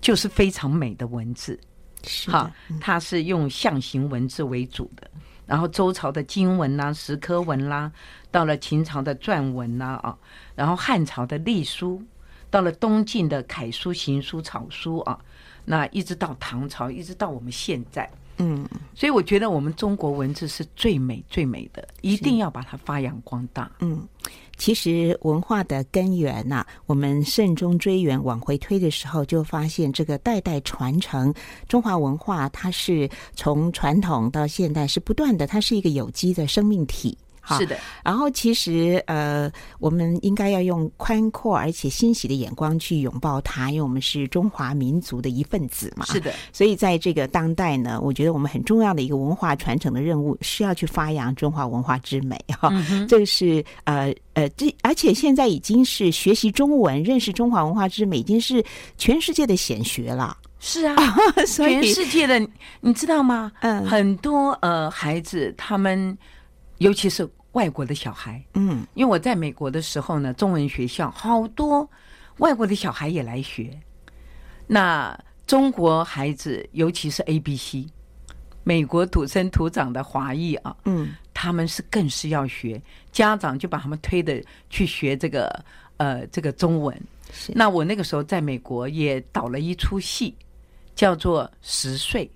[0.00, 1.58] 就是非常美的文字，
[2.04, 5.09] 是哈，它是用象形文字为主的。
[5.50, 7.90] 然后周朝的金文啦、石刻文啦，
[8.30, 10.16] 到了秦朝的篆文啦啊，
[10.54, 12.00] 然后汉朝的隶书，
[12.48, 15.18] 到了东晋的楷书、行书、草书啊，
[15.64, 18.08] 那一直到唐朝，一直到我们现在。
[18.36, 23.68] 嗯，所以我觉得我们中国文字是最美最美的，一定要把它发扬光大。
[23.80, 24.06] 嗯，
[24.60, 31.32] 其实文化的根源呐、我们慎终追远往回推的时候，就发现这个代代传承
[31.66, 37.16] 中华文化，它是从传统到现代是不断的，它是一个有机的生命体。
[37.58, 46.04] 是的，然后其实呃，我们应该要用宽阔而且欣喜的眼光去拥抱它，因为我们是中华民族的一份子嘛。
[46.06, 52.68] 是的，所以在这个当代呢，我觉得我们很重要的一个文化传承的任务是要去发扬中华文化之美哈。
[52.72, 58.64] 嗯、这个是呃呃，这而且现在已经是学习中文、认识中华文化之美，已经是
[58.96, 60.36] 全世界的显学了。
[60.58, 60.94] 是啊，
[61.46, 62.38] 所全世界的，
[62.80, 63.50] 你知道吗？
[63.60, 66.16] 嗯，很多呃孩子他们。
[66.78, 71.88] 尤其是外国的小孩，嗯，因为我在美国的时候呢，中文学校好多
[72.38, 73.76] 外国的小孩也来学。
[74.66, 77.86] 那中国孩子，尤其是 A B C，
[78.62, 85.64] 美国土生土长的华裔啊，嗯，他们是更是要学，家长就把他们推的去学这个
[85.96, 86.96] 呃这个中文。
[87.32, 87.52] 是。
[87.54, 90.36] 那我那个时候在美国也导了一出戏，
[90.94, 92.26] 叫做《十岁》，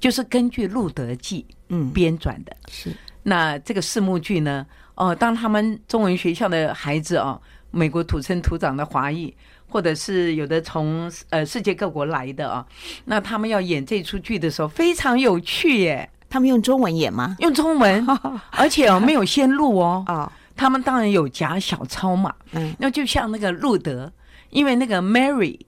[0.00, 2.92] 就是根据《路德记》嗯编撰的，是。
[3.24, 4.64] 那这个四幕剧呢？
[4.94, 7.40] 哦，当他们中文学校的孩子哦，
[7.72, 9.34] 美国土生土长的华裔，
[9.66, 12.66] 或者是有的从呃世界各国来的啊、哦，
[13.06, 16.08] 那他们要演这出剧的时候，非常有趣耶。
[16.30, 17.36] 他们用中文演吗？
[17.40, 18.06] 用中文，
[18.52, 20.04] 而且哦没有先录哦。
[20.06, 22.32] 啊，他们当然有假小抄嘛。
[22.52, 24.12] 嗯，那就像那个路德，
[24.50, 25.58] 因为那个 Mary。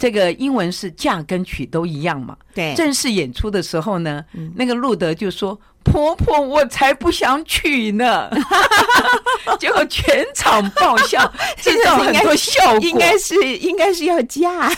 [0.00, 2.34] 这个英文是嫁跟娶都一样嘛？
[2.54, 2.74] 对。
[2.74, 8.30] 正式演出的时候呢，嗯、那个路德就说：“婆婆，我才不想娶呢。”
[9.60, 12.80] 结果全场爆笑， 制造很多效果。
[12.80, 14.72] 应该是应该是要嫁，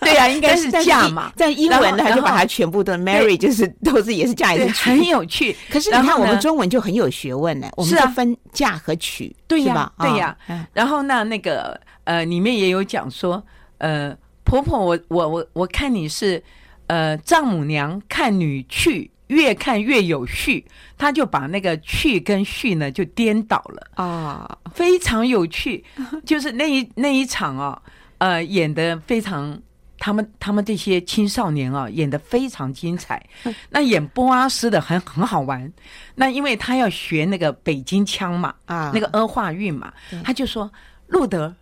[0.00, 1.32] 对呀、啊，应该是嫁嘛。
[1.34, 5.56] 在英文呢，他就把它全部都 marry，就是都是也是嫁也是娶，很有趣。
[5.68, 10.36] 可是你看我们中文就很有学问呢，我们是分嫁和娶，对呀、啊，对呀。
[10.72, 13.42] 然后呢，那个呃，里面也有讲说，
[13.78, 14.16] 呃。
[14.50, 16.42] 婆婆，我我我我看你是，
[16.88, 20.64] 呃，丈母娘看女婿越看越有序，
[20.98, 23.86] 她就把那个去跟序呢就颠倒了。
[23.94, 25.84] 啊，非常有趣，
[26.26, 27.80] 就是那一那一场哦，
[28.18, 29.56] 呃，演的非常，
[30.00, 33.24] 他们他们这些青少年啊演的非常精彩，
[33.70, 35.72] 那演波阿斯的很很好玩，
[36.16, 39.92] 那因为他要学那个北京腔嘛啊，那个儿化韵嘛，
[40.24, 40.68] 他就说
[41.06, 41.54] 路德，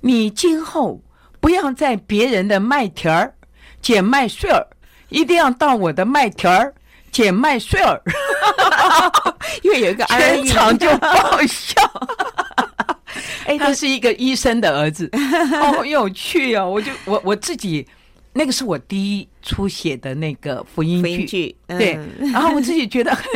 [0.00, 0.98] 你今后。
[1.42, 3.34] 不要在别人的麦田儿
[3.82, 4.64] 捡麦穗儿，
[5.08, 6.72] 一定要到我的麦田儿
[7.10, 8.00] 捡麦穗儿，
[9.62, 11.82] 因为有一个 全场就爆笑。
[13.44, 15.10] 哎，他是一个医生的儿子，
[15.60, 16.70] 好有趣哦！
[16.70, 17.84] 我就我我自己，
[18.32, 21.98] 那个是我第一出写的那个福音剧，剧嗯、对，
[22.32, 23.26] 然后我自己觉得很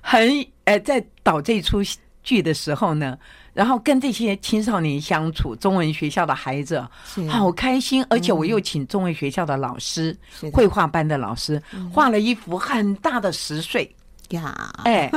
[0.00, 1.82] 很呃，在导这出
[2.22, 3.18] 剧的时候呢。
[3.58, 6.80] 然后跟这些青少年相处，中文学校的孩子
[7.28, 10.16] 好开心，而且我又请中文学校的老师，
[10.52, 11.60] 绘画班的老师
[11.92, 13.92] 画了一幅很大的十岁
[14.28, 15.10] 呀，哎，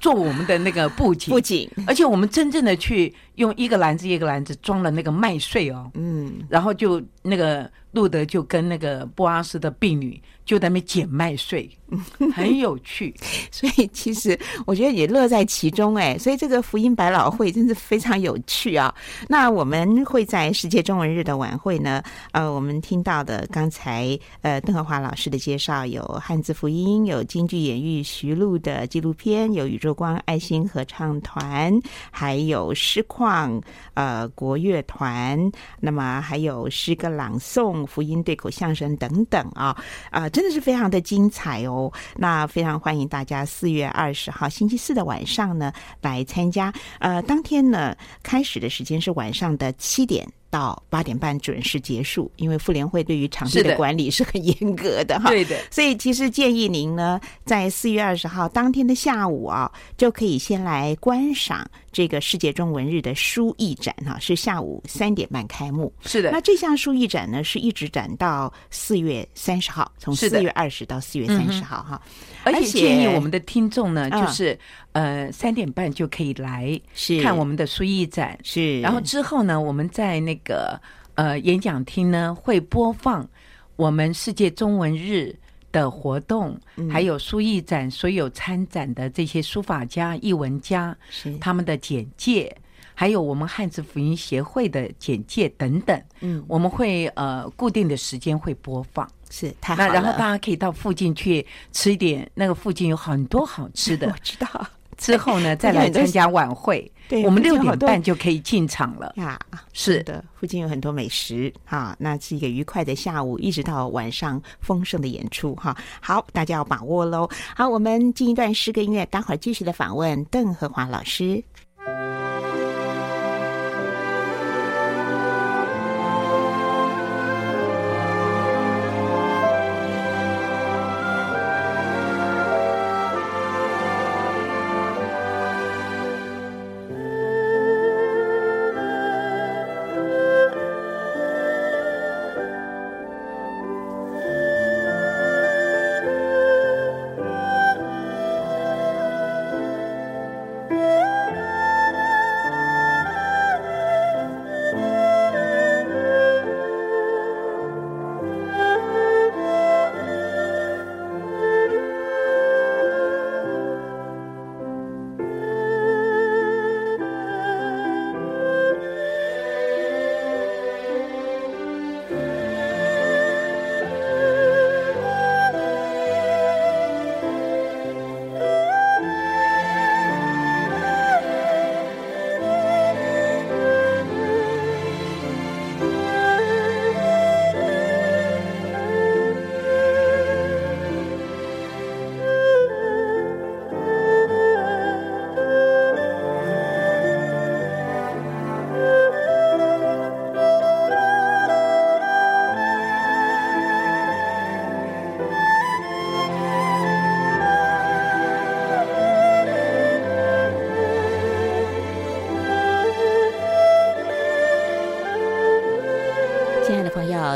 [0.00, 10.18] 做我们的那个布景， 布景，而且我们真正的去用一个篮子一个篮子装了那个麦穗哦，嗯，然后就那个路德就跟那个波阿斯的婢女
[10.52, 11.70] 就在那边捡麦穗。
[12.34, 13.14] 很有趣，
[13.50, 18.94] 所以其实我觉得也乐在其中哎，所以这个福音百老汇真是非常有趣啊。
[19.28, 31.78] 那我们会在世界中文日的晚会呢，呃，我们听到的刚才呃邓和华老师的介绍，有汉字福音，有京剧演绎徐璐的纪录片，有宇宙光爱心合唱团，
[32.10, 33.60] 还有诗况
[33.92, 35.38] 呃国乐团，
[35.78, 39.76] 那么还有诗歌朗诵、福音对口相声等等啊
[40.10, 41.92] 啊、呃，真的是非常的精彩哦。
[42.16, 46.72] 那非常欢迎大家四月二十号星期四的晚上呢来参加。
[46.98, 55.30] 呃，当天呢开始的时间是晚上的七点到八点半准时结束，因为妇联会对于场地的管理是很严格的哈。
[55.30, 65.92] 对的，所以其实建议您呢，在四月二十号当天的下午啊，就可以先来观赏这个世界中文日的书艺展哈，是下午三点半开幕。
[66.04, 72.00] 是的，那这项书艺展呢，是一直展到四月三十号，从四月二十到四月三十号哈。
[72.44, 74.58] 而且建议我们的听众呢，就是
[74.92, 76.80] 呃三点半就可以来
[77.22, 78.38] 看我们的书艺展。
[78.42, 80.80] 是，然后之后呢，我们在那个
[81.14, 83.28] 呃演讲厅呢会播放
[83.76, 85.34] 我们世界中文日
[85.72, 86.56] 的活动，
[86.90, 92.54] 还有书艺展所有参展的这些书法家、艺文家是他们的简介，
[92.94, 96.00] 还有我们汉字福音协会的简介等等。
[96.20, 99.08] 嗯，我们会呃固定的时间会播放。
[99.30, 104.06] 是太好了，那然后大家可以到附近去吃一点，那个附近有很多好吃的。
[104.12, 104.66] 我知道。
[104.96, 106.90] 之后呢，再来参加晚会。
[107.08, 109.38] 对，我们六点半就可以进场了呀。
[109.72, 115.76] 是的，附近有很多美食啊，那是一个愉快的下午，一直到晚上丰盛的演出哈。
[116.00, 117.28] 好，大家要把握喽。
[117.54, 121.42] 好，我们进一段诗歌音乐，待会儿继续的访问邓和华老师。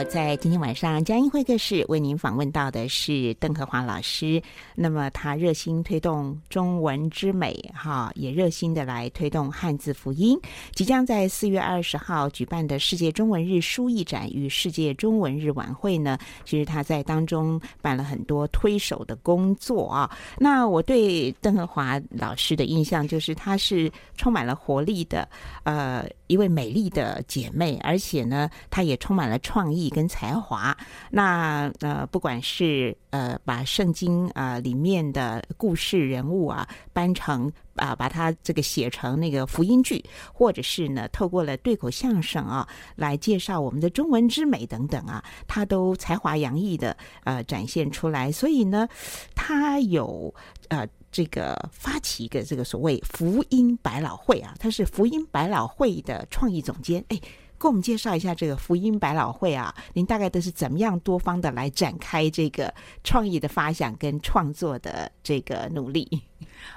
[0.08, 4.40] 在今天晚上，江阴会客室为您访问到的是邓和华老师。
[4.74, 7.52] 那么他热心推动中文之美，
[7.86, 10.38] 哈，也热心的来推动汉字福音。
[10.74, 20.10] 即将在四月二十号举办的世界中文日书艺展与世界中文日晚会呢，其实他在当中办了很多推手的工作啊。
[20.38, 25.28] 那我对邓和华老师的印象就是，她是充满了活力的，
[25.62, 29.86] 呃，一位美丽的姐妹，而且呢，她也充满了创意。
[29.90, 30.76] 跟才华，
[31.10, 48.30] 那呃，不管是呃，把圣经啊、呃、里面的故事人物啊搬成啊、把它这个写成那个福音剧，或者是呢，透过了对口相声啊来介绍我们的中文之美等等啊，他都才华洋溢的呃展现出来。
[48.30, 48.88] 所以呢，
[49.34, 50.34] 他有
[50.68, 57.20] 呃这个发起一个这个所谓福音百老汇啊，他是福音百老汇的创意总监，哎。
[57.58, 62.72] 给我们介绍一下这个福音百老汇啊，您大概都是怎么样多方的来展开这个
[63.02, 66.06] 创意的发想跟创作的这个努力？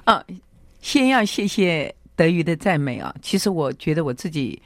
[0.05, 0.23] 啊，
[0.81, 3.13] 先要谢谢德瑜的赞美啊。
[3.21, 4.61] 其实我觉得我自己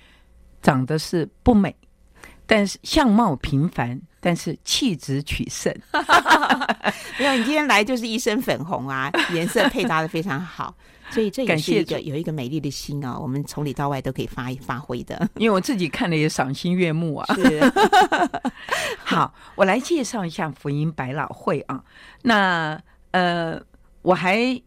[0.61, 1.74] 长得是不美，
[2.45, 5.74] 但是相貌平凡，但是气质取胜。
[7.20, 10.76] 没有，你今天来就是一身粉红啊， 颜色配搭的非常好。
[11.09, 15.30] 所以这也是一个有一个美丽的心啊，我们从里到外都可以发发挥的。
[15.38, 17.36] 因为我自己看了也赏心悦目啊。
[17.36, 17.61] 是，
[19.03, 21.84] 好，我来介绍一下福音百老汇啊。
[22.24, 23.61] 那呃，
[24.01, 24.59] 我还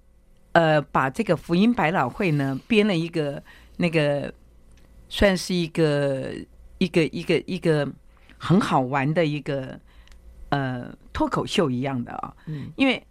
[0.57, 3.42] 呃把这个福音百老汇呢编了一个
[3.76, 4.32] 那个
[5.09, 6.32] 算是一个
[6.78, 7.86] 一个一个一个
[8.38, 9.78] 很好玩的一个
[10.48, 12.34] 呃脱口秀一样的啊。
[12.46, 13.07] 嗯，因为。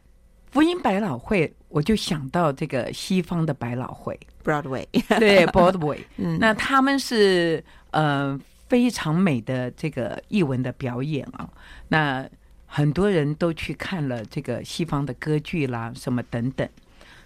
[0.51, 4.85] 福音百老汇，我就想到这个西方的百老汇，Broadway，
[5.19, 8.39] 对，Broadway， 嗯，那他们是呃
[8.69, 11.49] 非常美的这个译文的表演啊，
[11.89, 12.25] 那
[12.67, 16.65] 很多人都去看了这个西方的歌剧啦，什么等等，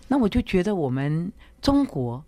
[0.10, 1.32] 那我就觉得我们
[1.62, 2.22] 中国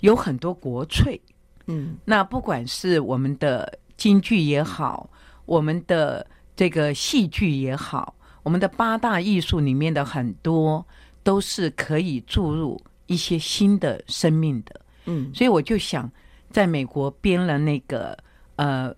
[0.00, 1.20] 有很多国粹，
[1.66, 5.10] 嗯，那不管是我们的京剧也好，
[5.44, 6.24] 我们的
[6.54, 8.14] 这个戏剧也好，
[8.44, 10.86] 我们的八大艺术里面的很多
[11.24, 14.80] 都是可以注入一些新的生命的。
[15.06, 16.10] 嗯，所以我就想
[16.50, 18.16] 在美国编了那个
[18.56, 18.94] 呃，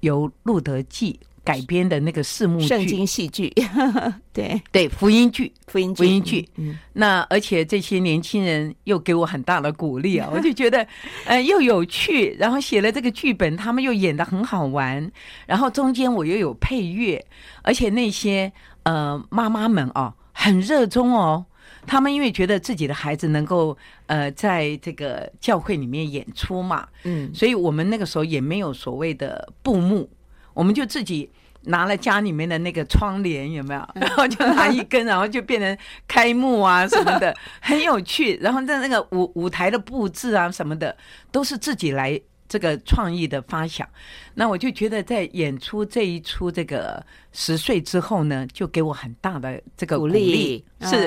[0.00, 1.18] 由《路德记》。
[1.46, 3.52] 改编的那个四幕剧，圣经戏剧，
[4.34, 4.60] 对。
[4.72, 6.44] 对，福音剧，福音福音剧。
[6.56, 10.84] 嗯，那而且这些年轻人又给我很大的鼓励啊， 我就觉得，
[11.24, 15.08] 呃，又有趣，然后写了这个剧本，他们又演的很好玩，
[15.46, 17.24] 然后中间我又有配乐，
[17.62, 21.44] 而且那些呃妈妈们哦，很热衷哦，
[21.86, 30.10] 他们因为觉得自己的孩子能够呃在这个教会里面演出嘛，嗯，所以我们那个时候也没有所谓的布幕。
[30.56, 31.30] 我们就自己
[31.64, 33.88] 拿了家里面的那个窗帘，有没有？
[33.94, 35.78] 然后就拿一根，然后就变成
[36.08, 38.38] 开幕啊什么的， 很有趣。
[38.40, 40.96] 然后在那个舞舞台的布置啊什么的，
[41.30, 43.86] 都是自己来这个创意的发想。
[44.32, 50.64] 那我就觉得在演出这一出这个十岁之后呢，就给我很大的这个鼓励。
[50.80, 51.04] 是，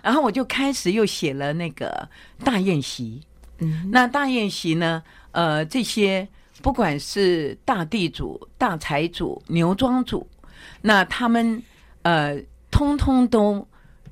[0.00, 2.08] 然后我就开始又写了那个
[2.44, 3.20] 大宴席。
[3.58, 6.28] 嗯，那大宴席呢，呃，这些。
[6.62, 10.26] 不管是大地主、大财主、牛庄主，
[10.80, 11.62] 那他们
[12.02, 12.40] 呃，
[12.70, 13.66] 通通都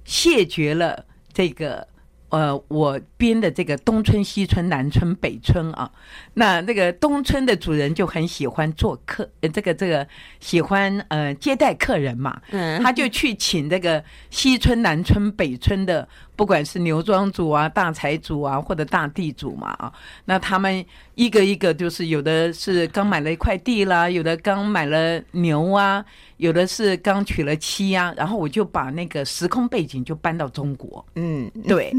[0.05, 1.86] 谢绝了这个。
[2.30, 5.91] 呃，我编的这个东村、西村、南村、北村啊，
[6.33, 10.07] 那那个东村的主人就很喜欢做客，呃，这个这个
[10.41, 19.93] 喜欢呃接待客人嘛，嗯，他就去请这个西村、南村、北村的，不管是牛庄主啊、大财主啊或者大地主嘛啊，
[20.25, 20.83] 那他们
[21.14, 26.03] 一个一个就是有的是刚买了一块地啦，有的刚买了牛啊。
[26.41, 31.93] 有的是刚娶了妻啊，然后我就把那个时空背景就搬到中国，嗯，对，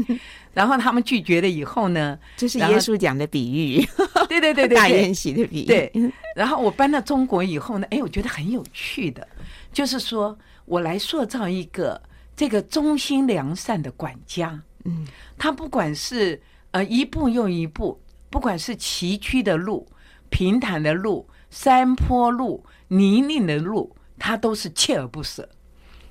[0.52, 3.86] 然后他们拒绝了以后呢，这是耶稣讲的比喻，
[4.28, 5.92] 对对对对，大宴席的比喻，对。
[6.34, 9.26] 然后我搬到中国以后呢，哎，我觉得很有趣的，
[9.72, 12.00] 就是说我来塑造一个
[12.36, 15.06] 这个忠心良善的管家，嗯，
[15.38, 16.40] 他不管是
[16.70, 18.00] 呃一步又一步，
[18.30, 19.86] 不管是崎岖的路、
[20.30, 23.94] 平坦的路、山坡路、泥泞的路。
[24.18, 25.48] 他都是锲而不舍，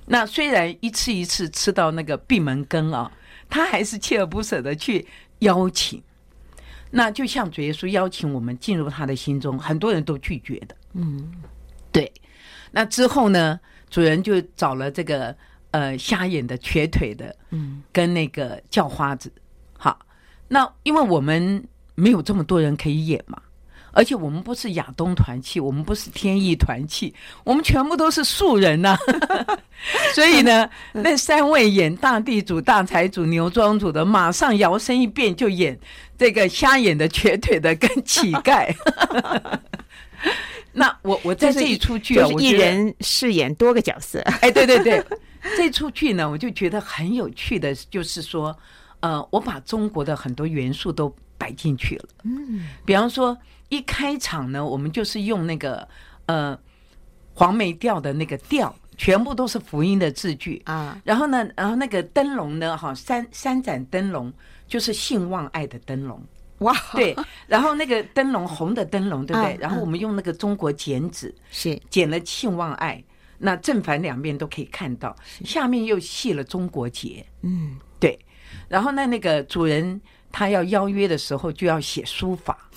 [0.04, 3.10] 那虽然一次一次吃到那个闭门羹啊，
[3.52, 5.06] 他还是锲而不舍的去
[5.40, 6.02] 邀请。
[6.90, 10.74] 那就像主耶稣邀请我们进入他的心中，很多人都拒绝的。
[10.94, 11.30] 嗯，
[11.92, 12.10] 对。
[12.70, 15.36] 那之后呢，主人就找了这个
[15.70, 19.30] 呃瞎眼的、瘸腿的，嗯，跟那个叫花子。
[19.76, 19.98] 好，
[20.48, 21.62] 那因为我们
[21.94, 23.42] 没有这么多人可以演嘛。
[23.92, 27.14] 而且我们不是亚东团契，我们不是天意团契，
[27.44, 28.96] 我们全部都是素人呐、
[29.28, 29.58] 啊。
[30.14, 35.78] 所以呢，那三位演大地主、大财主、牛庄主的，马上摇身一变就演
[36.16, 38.74] 这个瞎眼的、瘸腿的跟乞丐。
[40.72, 44.20] 那我我在这一出剧啊，一人饰演多个角色。
[44.40, 45.04] 哎，对对对，
[45.56, 48.56] 这出剧呢，我就觉得很有趣的，就是说，
[49.00, 52.04] 呃，我把中国的很多元素都摆进去了。
[52.24, 53.36] 嗯，比方说。
[53.72, 55.88] 一开场呢，我们就是用那个
[56.26, 56.58] 呃
[57.32, 61.00] 黄梅调的那个调，全部都是福音的字句啊。
[61.04, 64.30] 然后呢，然后那个灯笼呢，哈，三三盏灯笼
[64.68, 66.22] 就是信望爱的灯笼。
[66.58, 67.16] 哇，对。
[67.46, 69.56] 然后那个灯笼红的灯笼，对不对？
[69.58, 73.02] 然后我们用那个中国剪纸是剪了信望爱，
[73.38, 75.16] 那正反两面都可以看到。
[75.46, 78.18] 下面又系了中国结，嗯，对。
[78.68, 79.98] 然后呢，那个主人
[80.30, 82.68] 他要邀约的时候就要写书法。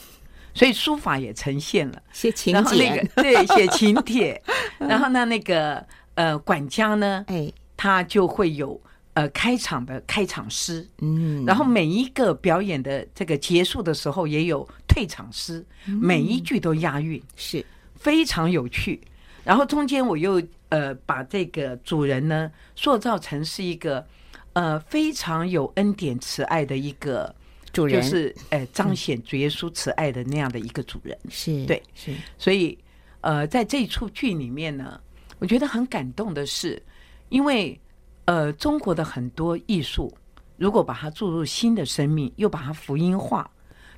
[0.56, 4.41] 所以书法也呈现了，写请帖，然后那个 对，写请帖，
[4.80, 8.82] 然后呢，那个呃管家呢，哎，他就会有
[9.16, 17.64] 呃开场的开场诗，嗯，然后每一个表演的这个结束的时候也有退场诗，每一句都押韵，是。
[17.95, 19.01] 非常有趣。
[19.43, 24.06] 然后中间我又呃把这个主人呢塑造成是一个
[24.53, 27.36] 呃非常有恩典慈爱的一个。
[27.76, 32.16] 主人就是呃彰显主耶稣慈爱的那样的一个主人，是对，是。
[32.38, 32.78] 所以
[33.20, 34.98] 呃，在这一出剧里面呢，
[35.40, 36.82] 我觉得很感动的是，
[37.28, 37.78] 因为
[38.24, 40.10] 呃，中国的很多艺术，
[40.56, 43.50] 如果把它注入新的生命，又把它福音化，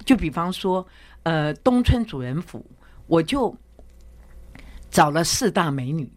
[0.03, 0.85] 就比方说
[1.21, 2.65] 呃，东村主人府，
[3.05, 3.55] 我就
[4.89, 6.11] 找了四大美女，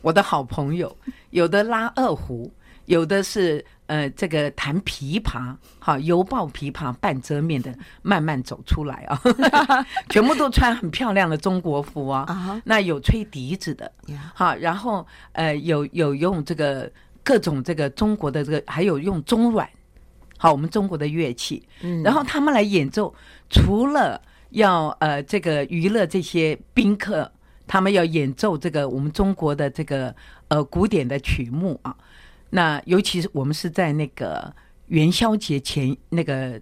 [0.00, 0.96] 我的好朋友，
[1.28, 2.50] 有的拉二胡，
[2.86, 3.62] 有的是。
[3.92, 7.70] 呃，这个弹琵琶，好，犹抱琵琶半遮面的
[8.00, 9.20] 慢慢走出来啊，
[10.08, 12.24] 全部都穿很漂亮的中国服啊。
[12.26, 12.62] Uh huh.
[12.64, 13.92] 那有吹笛子的，
[14.34, 16.90] 好，然后呃，有有用这个
[17.22, 19.68] 各种这个中国的这个，还有用中阮，
[20.38, 21.62] 好，我们中国的乐器。
[21.82, 23.14] 嗯，然后他们来演奏，
[23.50, 24.18] 除了
[24.52, 27.30] 要呃这个娱乐这些宾客，
[27.66, 30.16] 他们要演奏这个我们中国的这个
[30.48, 31.94] 呃古典的曲目啊。
[32.54, 34.54] 那尤其是我们是在那个
[34.88, 36.60] 元宵节前那个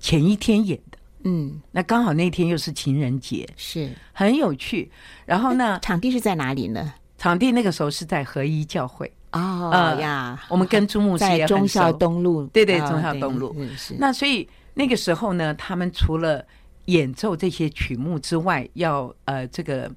[0.00, 4.90] 前一天演的，嗯，那刚好那天又是情人节，是很有趣。
[5.24, 6.92] 然后呢，场地是在哪里呢？
[7.16, 13.54] 场地那个时候是在合一教会哦、呃、呀，我们跟朱牧师也很熟，忠孝东路，对对，中孝东路。
[13.98, 16.44] 那所以那个时候呢，他们除了
[16.86, 19.88] 演奏这些曲目之外，要呃这个。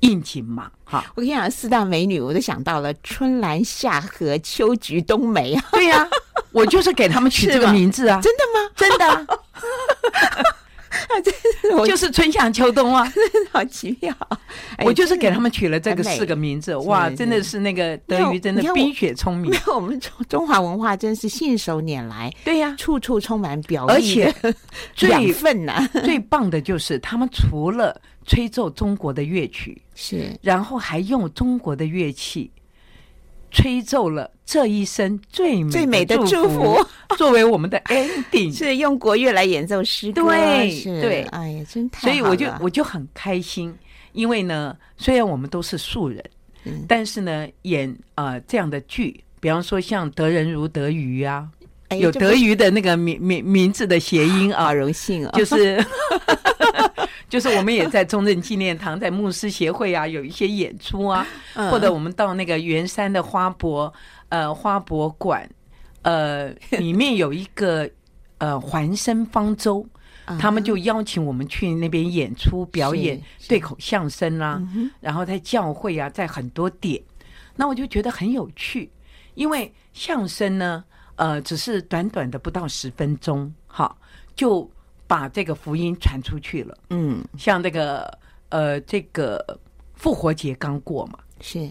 [0.00, 5.64] 应景嘛，哈，我跟你讲，四大美女，我都想到了春兰、夏荷、秋菊、冬梅啊。
[5.72, 6.08] 对呀、啊，
[6.52, 8.20] 我就是给他们取这个名字啊。
[8.22, 8.70] 真的吗？
[8.76, 9.26] 真的、啊。
[11.86, 13.10] 就是春夏秋冬啊，
[13.52, 14.14] 好奇妙！
[14.84, 19.52] 我就是给他们取了这个四个名字，哇，真的是那个德语真的冰雪聪明。
[19.74, 24.32] 我们中中华文化真是信手拈来， 对呀，处处充满表而且
[24.94, 25.88] 最分呐。
[26.04, 32.50] 最棒的就是他们除了吹奏中国的乐曲，是，然后还用中国的乐器
[33.50, 36.78] 吹奏了这一生最美最美的祝福，
[37.16, 43.74] 作为我们的 ending， 是用国乐来演奏诗歌，对对，哎呀，真太所以我就我就很开心，
[44.12, 46.22] 因为呢，虽然我们都是素人，
[46.64, 51.48] 嗯、但是呢，演啊、呃、这样的剧，比方说像得人如得鱼啊，
[51.88, 55.82] 哎、有德瑜的那个名名名字的谐音啊，荣幸啊，就是。
[57.28, 63.92] 就是我们也在中正纪念堂，在牧师协会啊， 有一些演出啊，嗯、或者我们到那个圆山的花博
[64.28, 65.48] 呃花博馆，
[66.02, 66.48] 呃
[66.78, 67.90] 里面有一个
[68.38, 69.84] 呃环生方舟，
[70.26, 74.62] 嗯、他们就邀请我们去那边演出表演对口相声啦、啊，
[75.00, 77.02] 然后在教会啊，在很多点，
[77.56, 78.88] 那我就觉得很有趣，
[79.34, 80.84] 因为相声呢，
[81.16, 83.92] 呃只是短短的不到十分钟，哈
[84.36, 84.70] 就。
[85.06, 89.58] 把这个福音传出去了，嗯，像这个呃，这个
[89.94, 91.70] 复活节刚过嘛，是。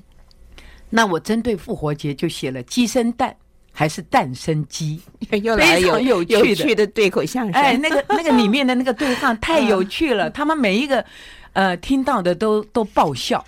[0.89, 3.35] 那我针对复活节就写了鸡生蛋
[3.71, 5.01] 还是蛋生鸡，
[5.43, 6.47] 又来有有趣的。
[6.47, 11.03] 有趣的对口相声，哎，那个那个里面的那个对话 太有趣了，他们每一个
[11.51, 13.43] 呃听到的都都爆笑，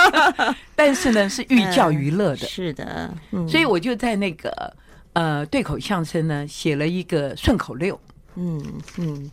[0.74, 3.12] 但是呢是寓教于乐的，是的，
[3.46, 4.74] 所以我就在那个
[5.12, 8.00] 呃对口相声呢写了一个顺口溜。
[8.42, 8.62] 嗯
[8.96, 9.30] 嗯，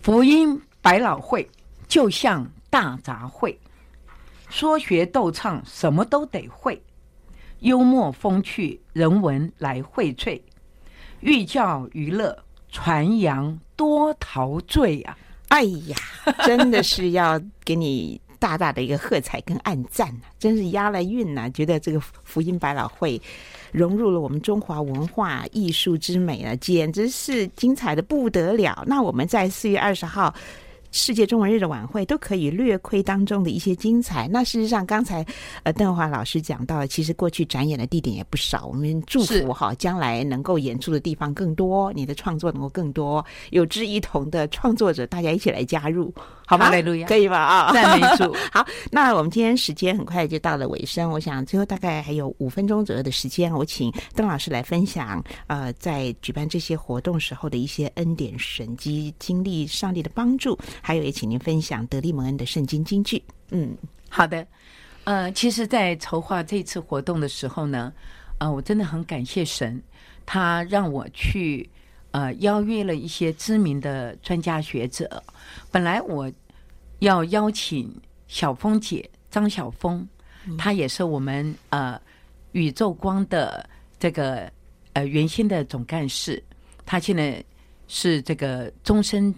[0.00, 1.46] 福音百老汇
[1.86, 3.54] 就像大杂烩，
[4.48, 6.82] 说学逗唱什么都得会，
[7.58, 10.40] 幽默风趣人文来荟萃，
[11.20, 15.18] 寓教于乐传扬多陶醉啊！
[15.48, 15.96] 哎呀，
[16.46, 21.48] 真的是要给你大大的一个喝彩跟暗赞呐、真是押了韵呐！
[21.50, 23.20] 觉得这个福音百老汇。
[23.70, 28.82] 融入了我们中华文化艺术之美啊，简直是精彩的不得了。
[28.84, 30.34] 那我们在四月二十号
[30.90, 34.28] 世界中文日的晚会都可以略窥当中的一些精彩。
[34.28, 35.24] 那事实上，刚才
[35.62, 38.66] 呃邓华老师讲到，其实过去展演的地点也不少。
[38.66, 46.12] 我们祝福哈，将来能够演出的地方更多，你的创作能够更多，有志一同的创作者，大家一起来加入。
[46.46, 46.68] 好吗？
[47.06, 47.38] 可以吧？
[47.38, 48.34] 啊，赞美主。
[48.50, 63.22] 好，那我们今天时间很快就到了尾声，我想最后大概还有五分钟左右的时间，我请邓老师来分享，呃，在举办这些活动时候的一些恩典神机经历，上帝的帮助，还有也请您分享得力蒙恩的圣经金句。
[63.50, 63.76] 嗯，
[64.08, 64.46] 好的。
[65.04, 67.92] 呃，其实，在筹划这次活动的时候呢，
[68.38, 69.82] 呃，我真的很感谢神，
[70.24, 71.68] 他让我去。
[72.12, 75.22] 呃，邀约了一些知名的专家学者。
[75.70, 76.28] 本来我
[76.98, 77.88] 要邀请
[78.26, 80.04] 小峰姐张晓峰，
[80.58, 81.96] 她也是我们呃
[82.50, 83.64] 宇宙光的
[83.96, 84.50] 这个
[84.94, 86.42] 呃原先的总干事，
[86.84, 87.40] 她现在
[87.86, 89.32] 是这个终身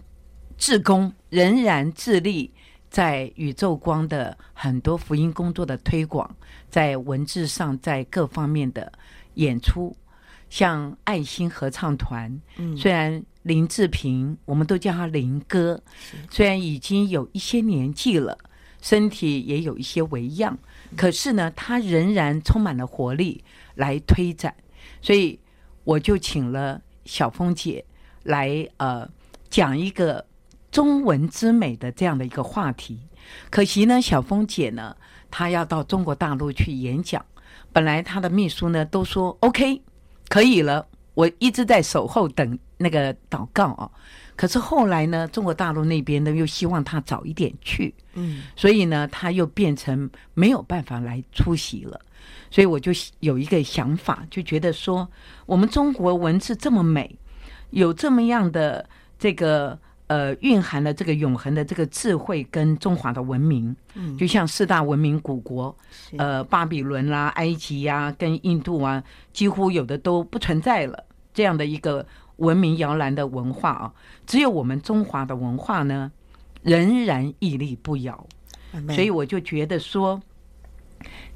[0.62, 2.48] 志工，仍然致力
[2.88, 6.36] 在宇宙光的很多福音工作的推广，
[6.70, 8.92] 在文字上，在各方面的
[9.34, 9.96] 演出。
[10.48, 15.82] 像爱心合唱团，嗯，虽然林志平，我们都叫他林哥，
[16.30, 18.38] 虽然已经有一些年纪了，
[18.80, 20.56] 身体也有一些微恙，
[20.96, 23.42] 可是呢，他仍然充满了活力
[23.74, 24.54] 来推展，
[25.00, 25.40] 所以
[25.82, 27.84] 我就请了小峰姐
[28.22, 29.10] 来呃
[29.50, 30.24] 讲一个
[30.72, 32.98] 中文之美的这样的一个话题。
[33.50, 34.96] 可惜呢，小峰姐呢，
[35.30, 37.24] 她要到中国大陆去演讲，
[37.72, 39.80] 本来她的秘书呢都说 OK。
[40.28, 43.90] 可以了，我一直在守候等那个祷告啊。
[44.34, 52.00] 可是后来呢，中国大陆那边呢又希望他早一点去，嗯，所以呢他又变成没有办法来出席了。
[52.50, 55.06] 所以我就有一个想法，就觉得说，
[55.44, 57.14] 我们中国文字这么美，
[57.70, 59.78] 有这么样的这个
[60.12, 63.74] 呃蕴含了这个永恒的这个智慧跟中华的文明。
[63.94, 65.74] 嗯，就像四大文明古国，
[66.18, 69.02] 呃，巴比伦啦、埃及呀、啊，跟印度啊，
[69.32, 71.02] 几乎有的都不存在了。
[71.32, 72.06] 这样的一个
[72.36, 73.94] 文明摇篮的文化啊，
[74.26, 76.12] 只有我们中华的文化呢，
[76.62, 78.26] 仍然屹立不摇。
[78.88, 80.20] 所以我就觉得说，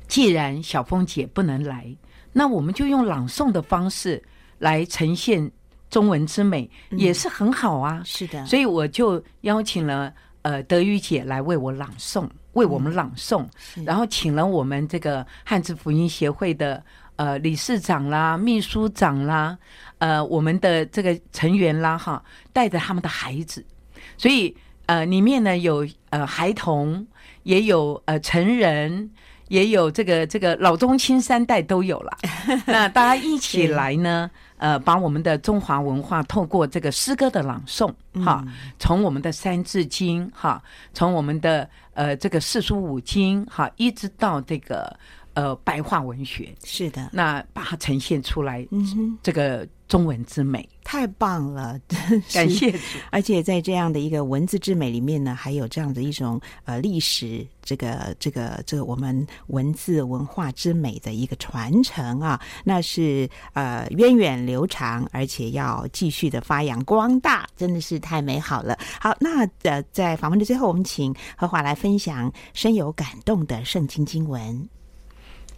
[0.06, 1.96] 既然小凤姐不能来，
[2.34, 4.22] 那我们就用朗诵的方式
[4.58, 5.50] 来呈现
[5.90, 8.02] 中文之美，也是很好啊。
[8.04, 10.12] 是的，所以我就邀请了
[10.42, 13.46] 呃德语姐来为我朗诵，为我们朗诵，
[13.84, 16.82] 然后请了我们这个汉字福音协会的
[17.16, 19.56] 呃理事长啦、秘书长啦、
[19.98, 22.22] 呃我们的这个成员啦哈，
[22.52, 23.64] 带着他们的孩子，
[24.16, 24.56] 所以
[24.86, 27.06] 呃里面呢有呃孩童。
[27.46, 29.08] 也有呃成人，
[29.46, 32.18] 也有这个这个老中青三代都有了。
[32.66, 34.28] 那大家一起来呢，
[34.58, 37.92] 呃，把我们的中华文化透过这个诗歌的朗诵，
[38.24, 38.44] 哈，
[38.78, 40.62] 从我们的三字经，哈，
[40.94, 44.98] 从我们的呃这个四书五经，哈，一直到这个
[45.36, 49.64] 呃白话文学，是的，那把它呈现出来，嗯，这个。
[49.88, 51.80] 中文之美太棒了，
[52.34, 52.76] 感谢！
[53.12, 68.76] 而且在这样的一个文字之美里面呢，还有这样的一种呃历史，这个这个这个我们文字文化之美的一个传承啊，那是呃源远流长，而且要继续的发扬光大，真的是太美好了。
[69.00, 74.68] 好，那呃在访问的最后，我们请何华来分享深有感动的圣经经文。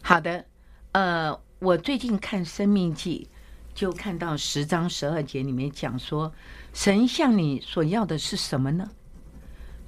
[0.03, 0.45] 好的，
[0.93, 3.29] 呃，我最近看《生命记》。
[3.75, 6.33] 就看到十章十二节里面讲说，
[6.73, 8.91] 神向你所要的是什么呢？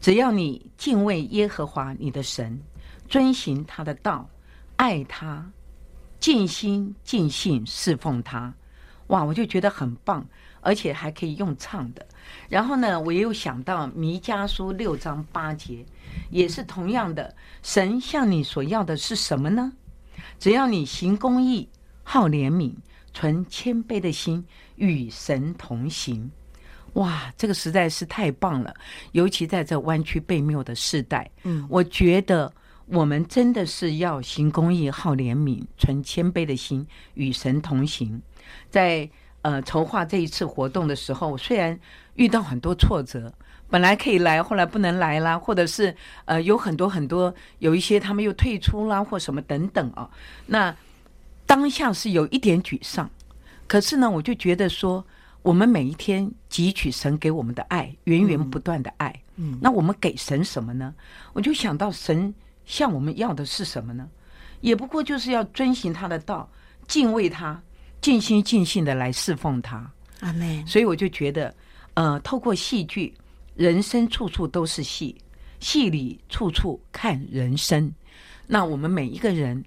[0.00, 2.62] 只要你敬畏耶和华你的神，
[3.08, 4.30] 遵行他的道，
[4.76, 5.44] 爱他，
[6.20, 8.54] 尽心尽性侍奉他。
[9.08, 10.24] 哇，我就觉得很棒，
[10.60, 12.06] 而且还可以用唱的。
[12.48, 15.84] 然后呢，我又想到弥迦书六章八节，
[16.30, 19.72] 也是同样的，神向你所要的是什么呢？
[20.40, 21.68] 只要你行公益，
[22.02, 22.74] 好怜悯。
[23.12, 26.30] 存谦卑的心与神同行，
[26.92, 28.72] 哇，这个实在是太棒了！
[29.10, 32.50] 尤其在这弯曲悖谬的时代，嗯，我觉得
[32.86, 38.22] 我们真的是要行公益、好怜悯、存谦卑的心与神同行。
[38.70, 39.10] 在
[39.42, 41.76] 呃筹划这一次活动的时候，虽然
[42.14, 43.34] 遇到很多挫折，
[43.70, 45.94] 本来可以来，后来不能来啦，或者是
[46.24, 50.10] 呃有很多很多有一些他们又退出啦，或什么等等啊，
[50.46, 50.74] 那。
[51.46, 53.10] 当下是有一点沮丧，
[53.66, 55.04] 可是呢，我就觉得说，
[55.42, 59.12] 我们每一天汲取神给我们的爱，源源不断的爱。
[59.34, 60.94] 嗯，那我们给神什么呢？
[61.32, 62.32] 我就想到神
[62.66, 64.08] 向我们要的是什么呢？
[64.60, 66.48] 也不过就是要遵行他的道，
[66.86, 67.60] 敬畏他，
[68.00, 69.90] 尽心尽性的来侍奉他。
[70.20, 70.64] 阿门。
[70.68, 71.52] 所以我就觉得，
[71.94, 73.12] 呃，透过戏剧，
[73.60, 75.20] 人生处处都是戏，
[75.58, 77.92] 戏里处处看人生。
[78.46, 79.62] 那我们每一个人。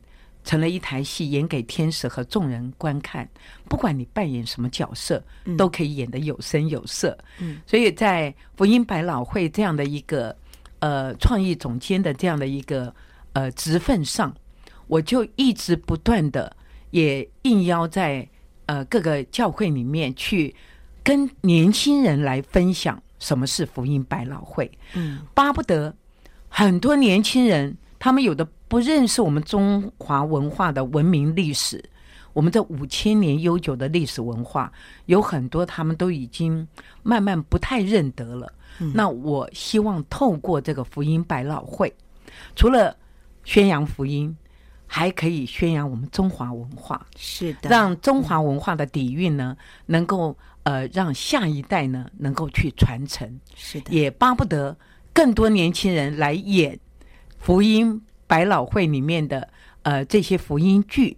[0.46, 3.26] 成了一台戏，演给天使和众人观看。
[3.70, 5.24] 不管你扮演什么角色，
[5.58, 7.18] 都可以演得有声有色。
[7.40, 10.36] 嗯，所以在福音百老汇这样的一个
[10.80, 12.94] 呃创意总监的这样的一个
[13.32, 14.36] 呃职份上，
[14.88, 16.54] 我就一直不断的
[16.90, 18.28] 也应邀在
[18.66, 20.54] 呃各个教会里面去
[21.02, 24.70] 跟年轻人来分享什么是福音百老汇。
[24.94, 25.96] 嗯，巴不得
[26.50, 28.48] 很多年轻人，他们有的。
[28.66, 31.84] 不认识我们中华文化的文明历史，
[32.34, 34.72] 我们这五千年悠久的历史文化，
[35.06, 36.68] 有很多他们都已经
[37.04, 38.52] 慢慢不太认得了。
[38.80, 41.94] 嗯、那我希望透过这个福音百老汇，
[42.56, 42.98] 除了
[43.44, 44.36] 宣扬福音，
[44.88, 47.06] 还可以宣扬我们中华文化。
[47.16, 49.56] 是的，让中华文化的底蕴呢，
[49.86, 53.40] 能够呃让下一代呢能够去传承。
[53.56, 54.76] 是的，也巴不得
[55.14, 56.80] 更多年轻人来演
[57.40, 58.02] 福音。
[58.26, 59.48] 百老汇里面的
[59.84, 61.16] 呃这些福音剧、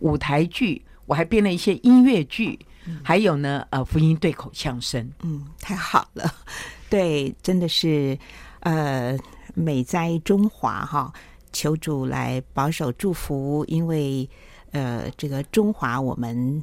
[0.00, 5.10] 舞台剧，我还编了一些音乐剧，嗯、还有呢呃福音对口相声。
[5.22, 6.30] 嗯，太好了，
[6.90, 8.18] 对，真的是
[8.60, 9.16] 呃
[9.54, 11.10] 美哉中华哈，
[11.54, 14.28] 求主来保守祝福，因为
[14.72, 16.62] 呃这个中华我们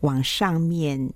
[0.00, 1.12] 往上面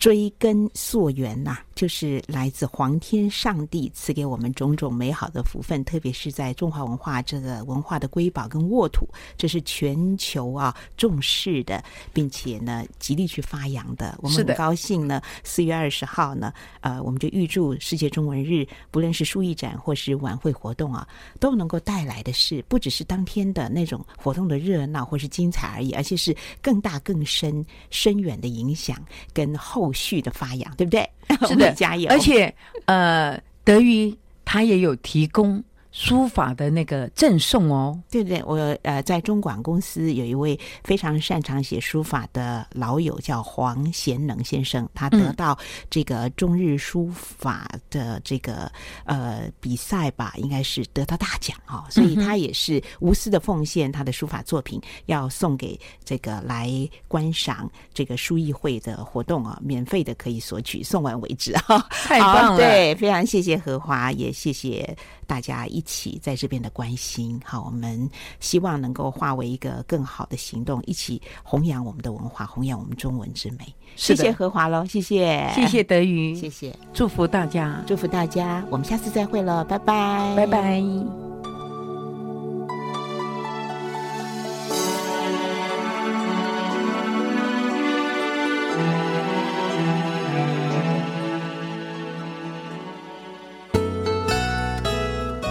[0.00, 14.14] 追根溯源呐、就是来自皇天上帝赐给我们种种美好的福分，特别是在中华文化这个文化的瑰宝跟沃土，这是全球啊重视的，并且呢极力去发扬的。
[14.20, 16.52] 我们很高兴呢，四月二十号呢，
[16.82, 21.08] 呃，我们就预祝世界中文日，不论是书艺展或是晚会活动啊，
[21.38, 29.02] 都能够带来的是不只是当天的那种活动的热闹或是精彩而已，而且是更大更深深远的影响
[29.32, 31.08] 跟后续的发扬，对不对？
[31.48, 31.69] 是的。
[31.70, 32.10] 的，加油！
[32.10, 32.54] 而且
[32.84, 34.14] 呃，德语
[34.44, 35.62] 他也有提供。
[35.92, 48.70] 书法的那个赠送哦，对对，我呃在中广公司有一位非常擅长写书法的老友叫黄贤能先生，他得到这个中日书法的这个
[49.04, 56.70] 呃比赛吧，应该是得到大奖哦，所以他也是无私的奉献他的书法作品，要送给这个来
[57.08, 64.96] 观赏这个书艺会的活动啊，免费的可以索取，送完为止啊，太棒了，对，非常谢谢荷华，也谢谢
[65.30, 68.10] 大家一起在这边的关心，好，我们
[68.40, 73.58] 希望能够化为一个更好的行动，一起弘扬我们的文化，弘扬我们中文之美。
[73.94, 81.49] 谢谢何华喽，谢谢，谢谢德云，谢谢，祝福大家，祝福大家，我们下次再会了，拜拜，拜拜。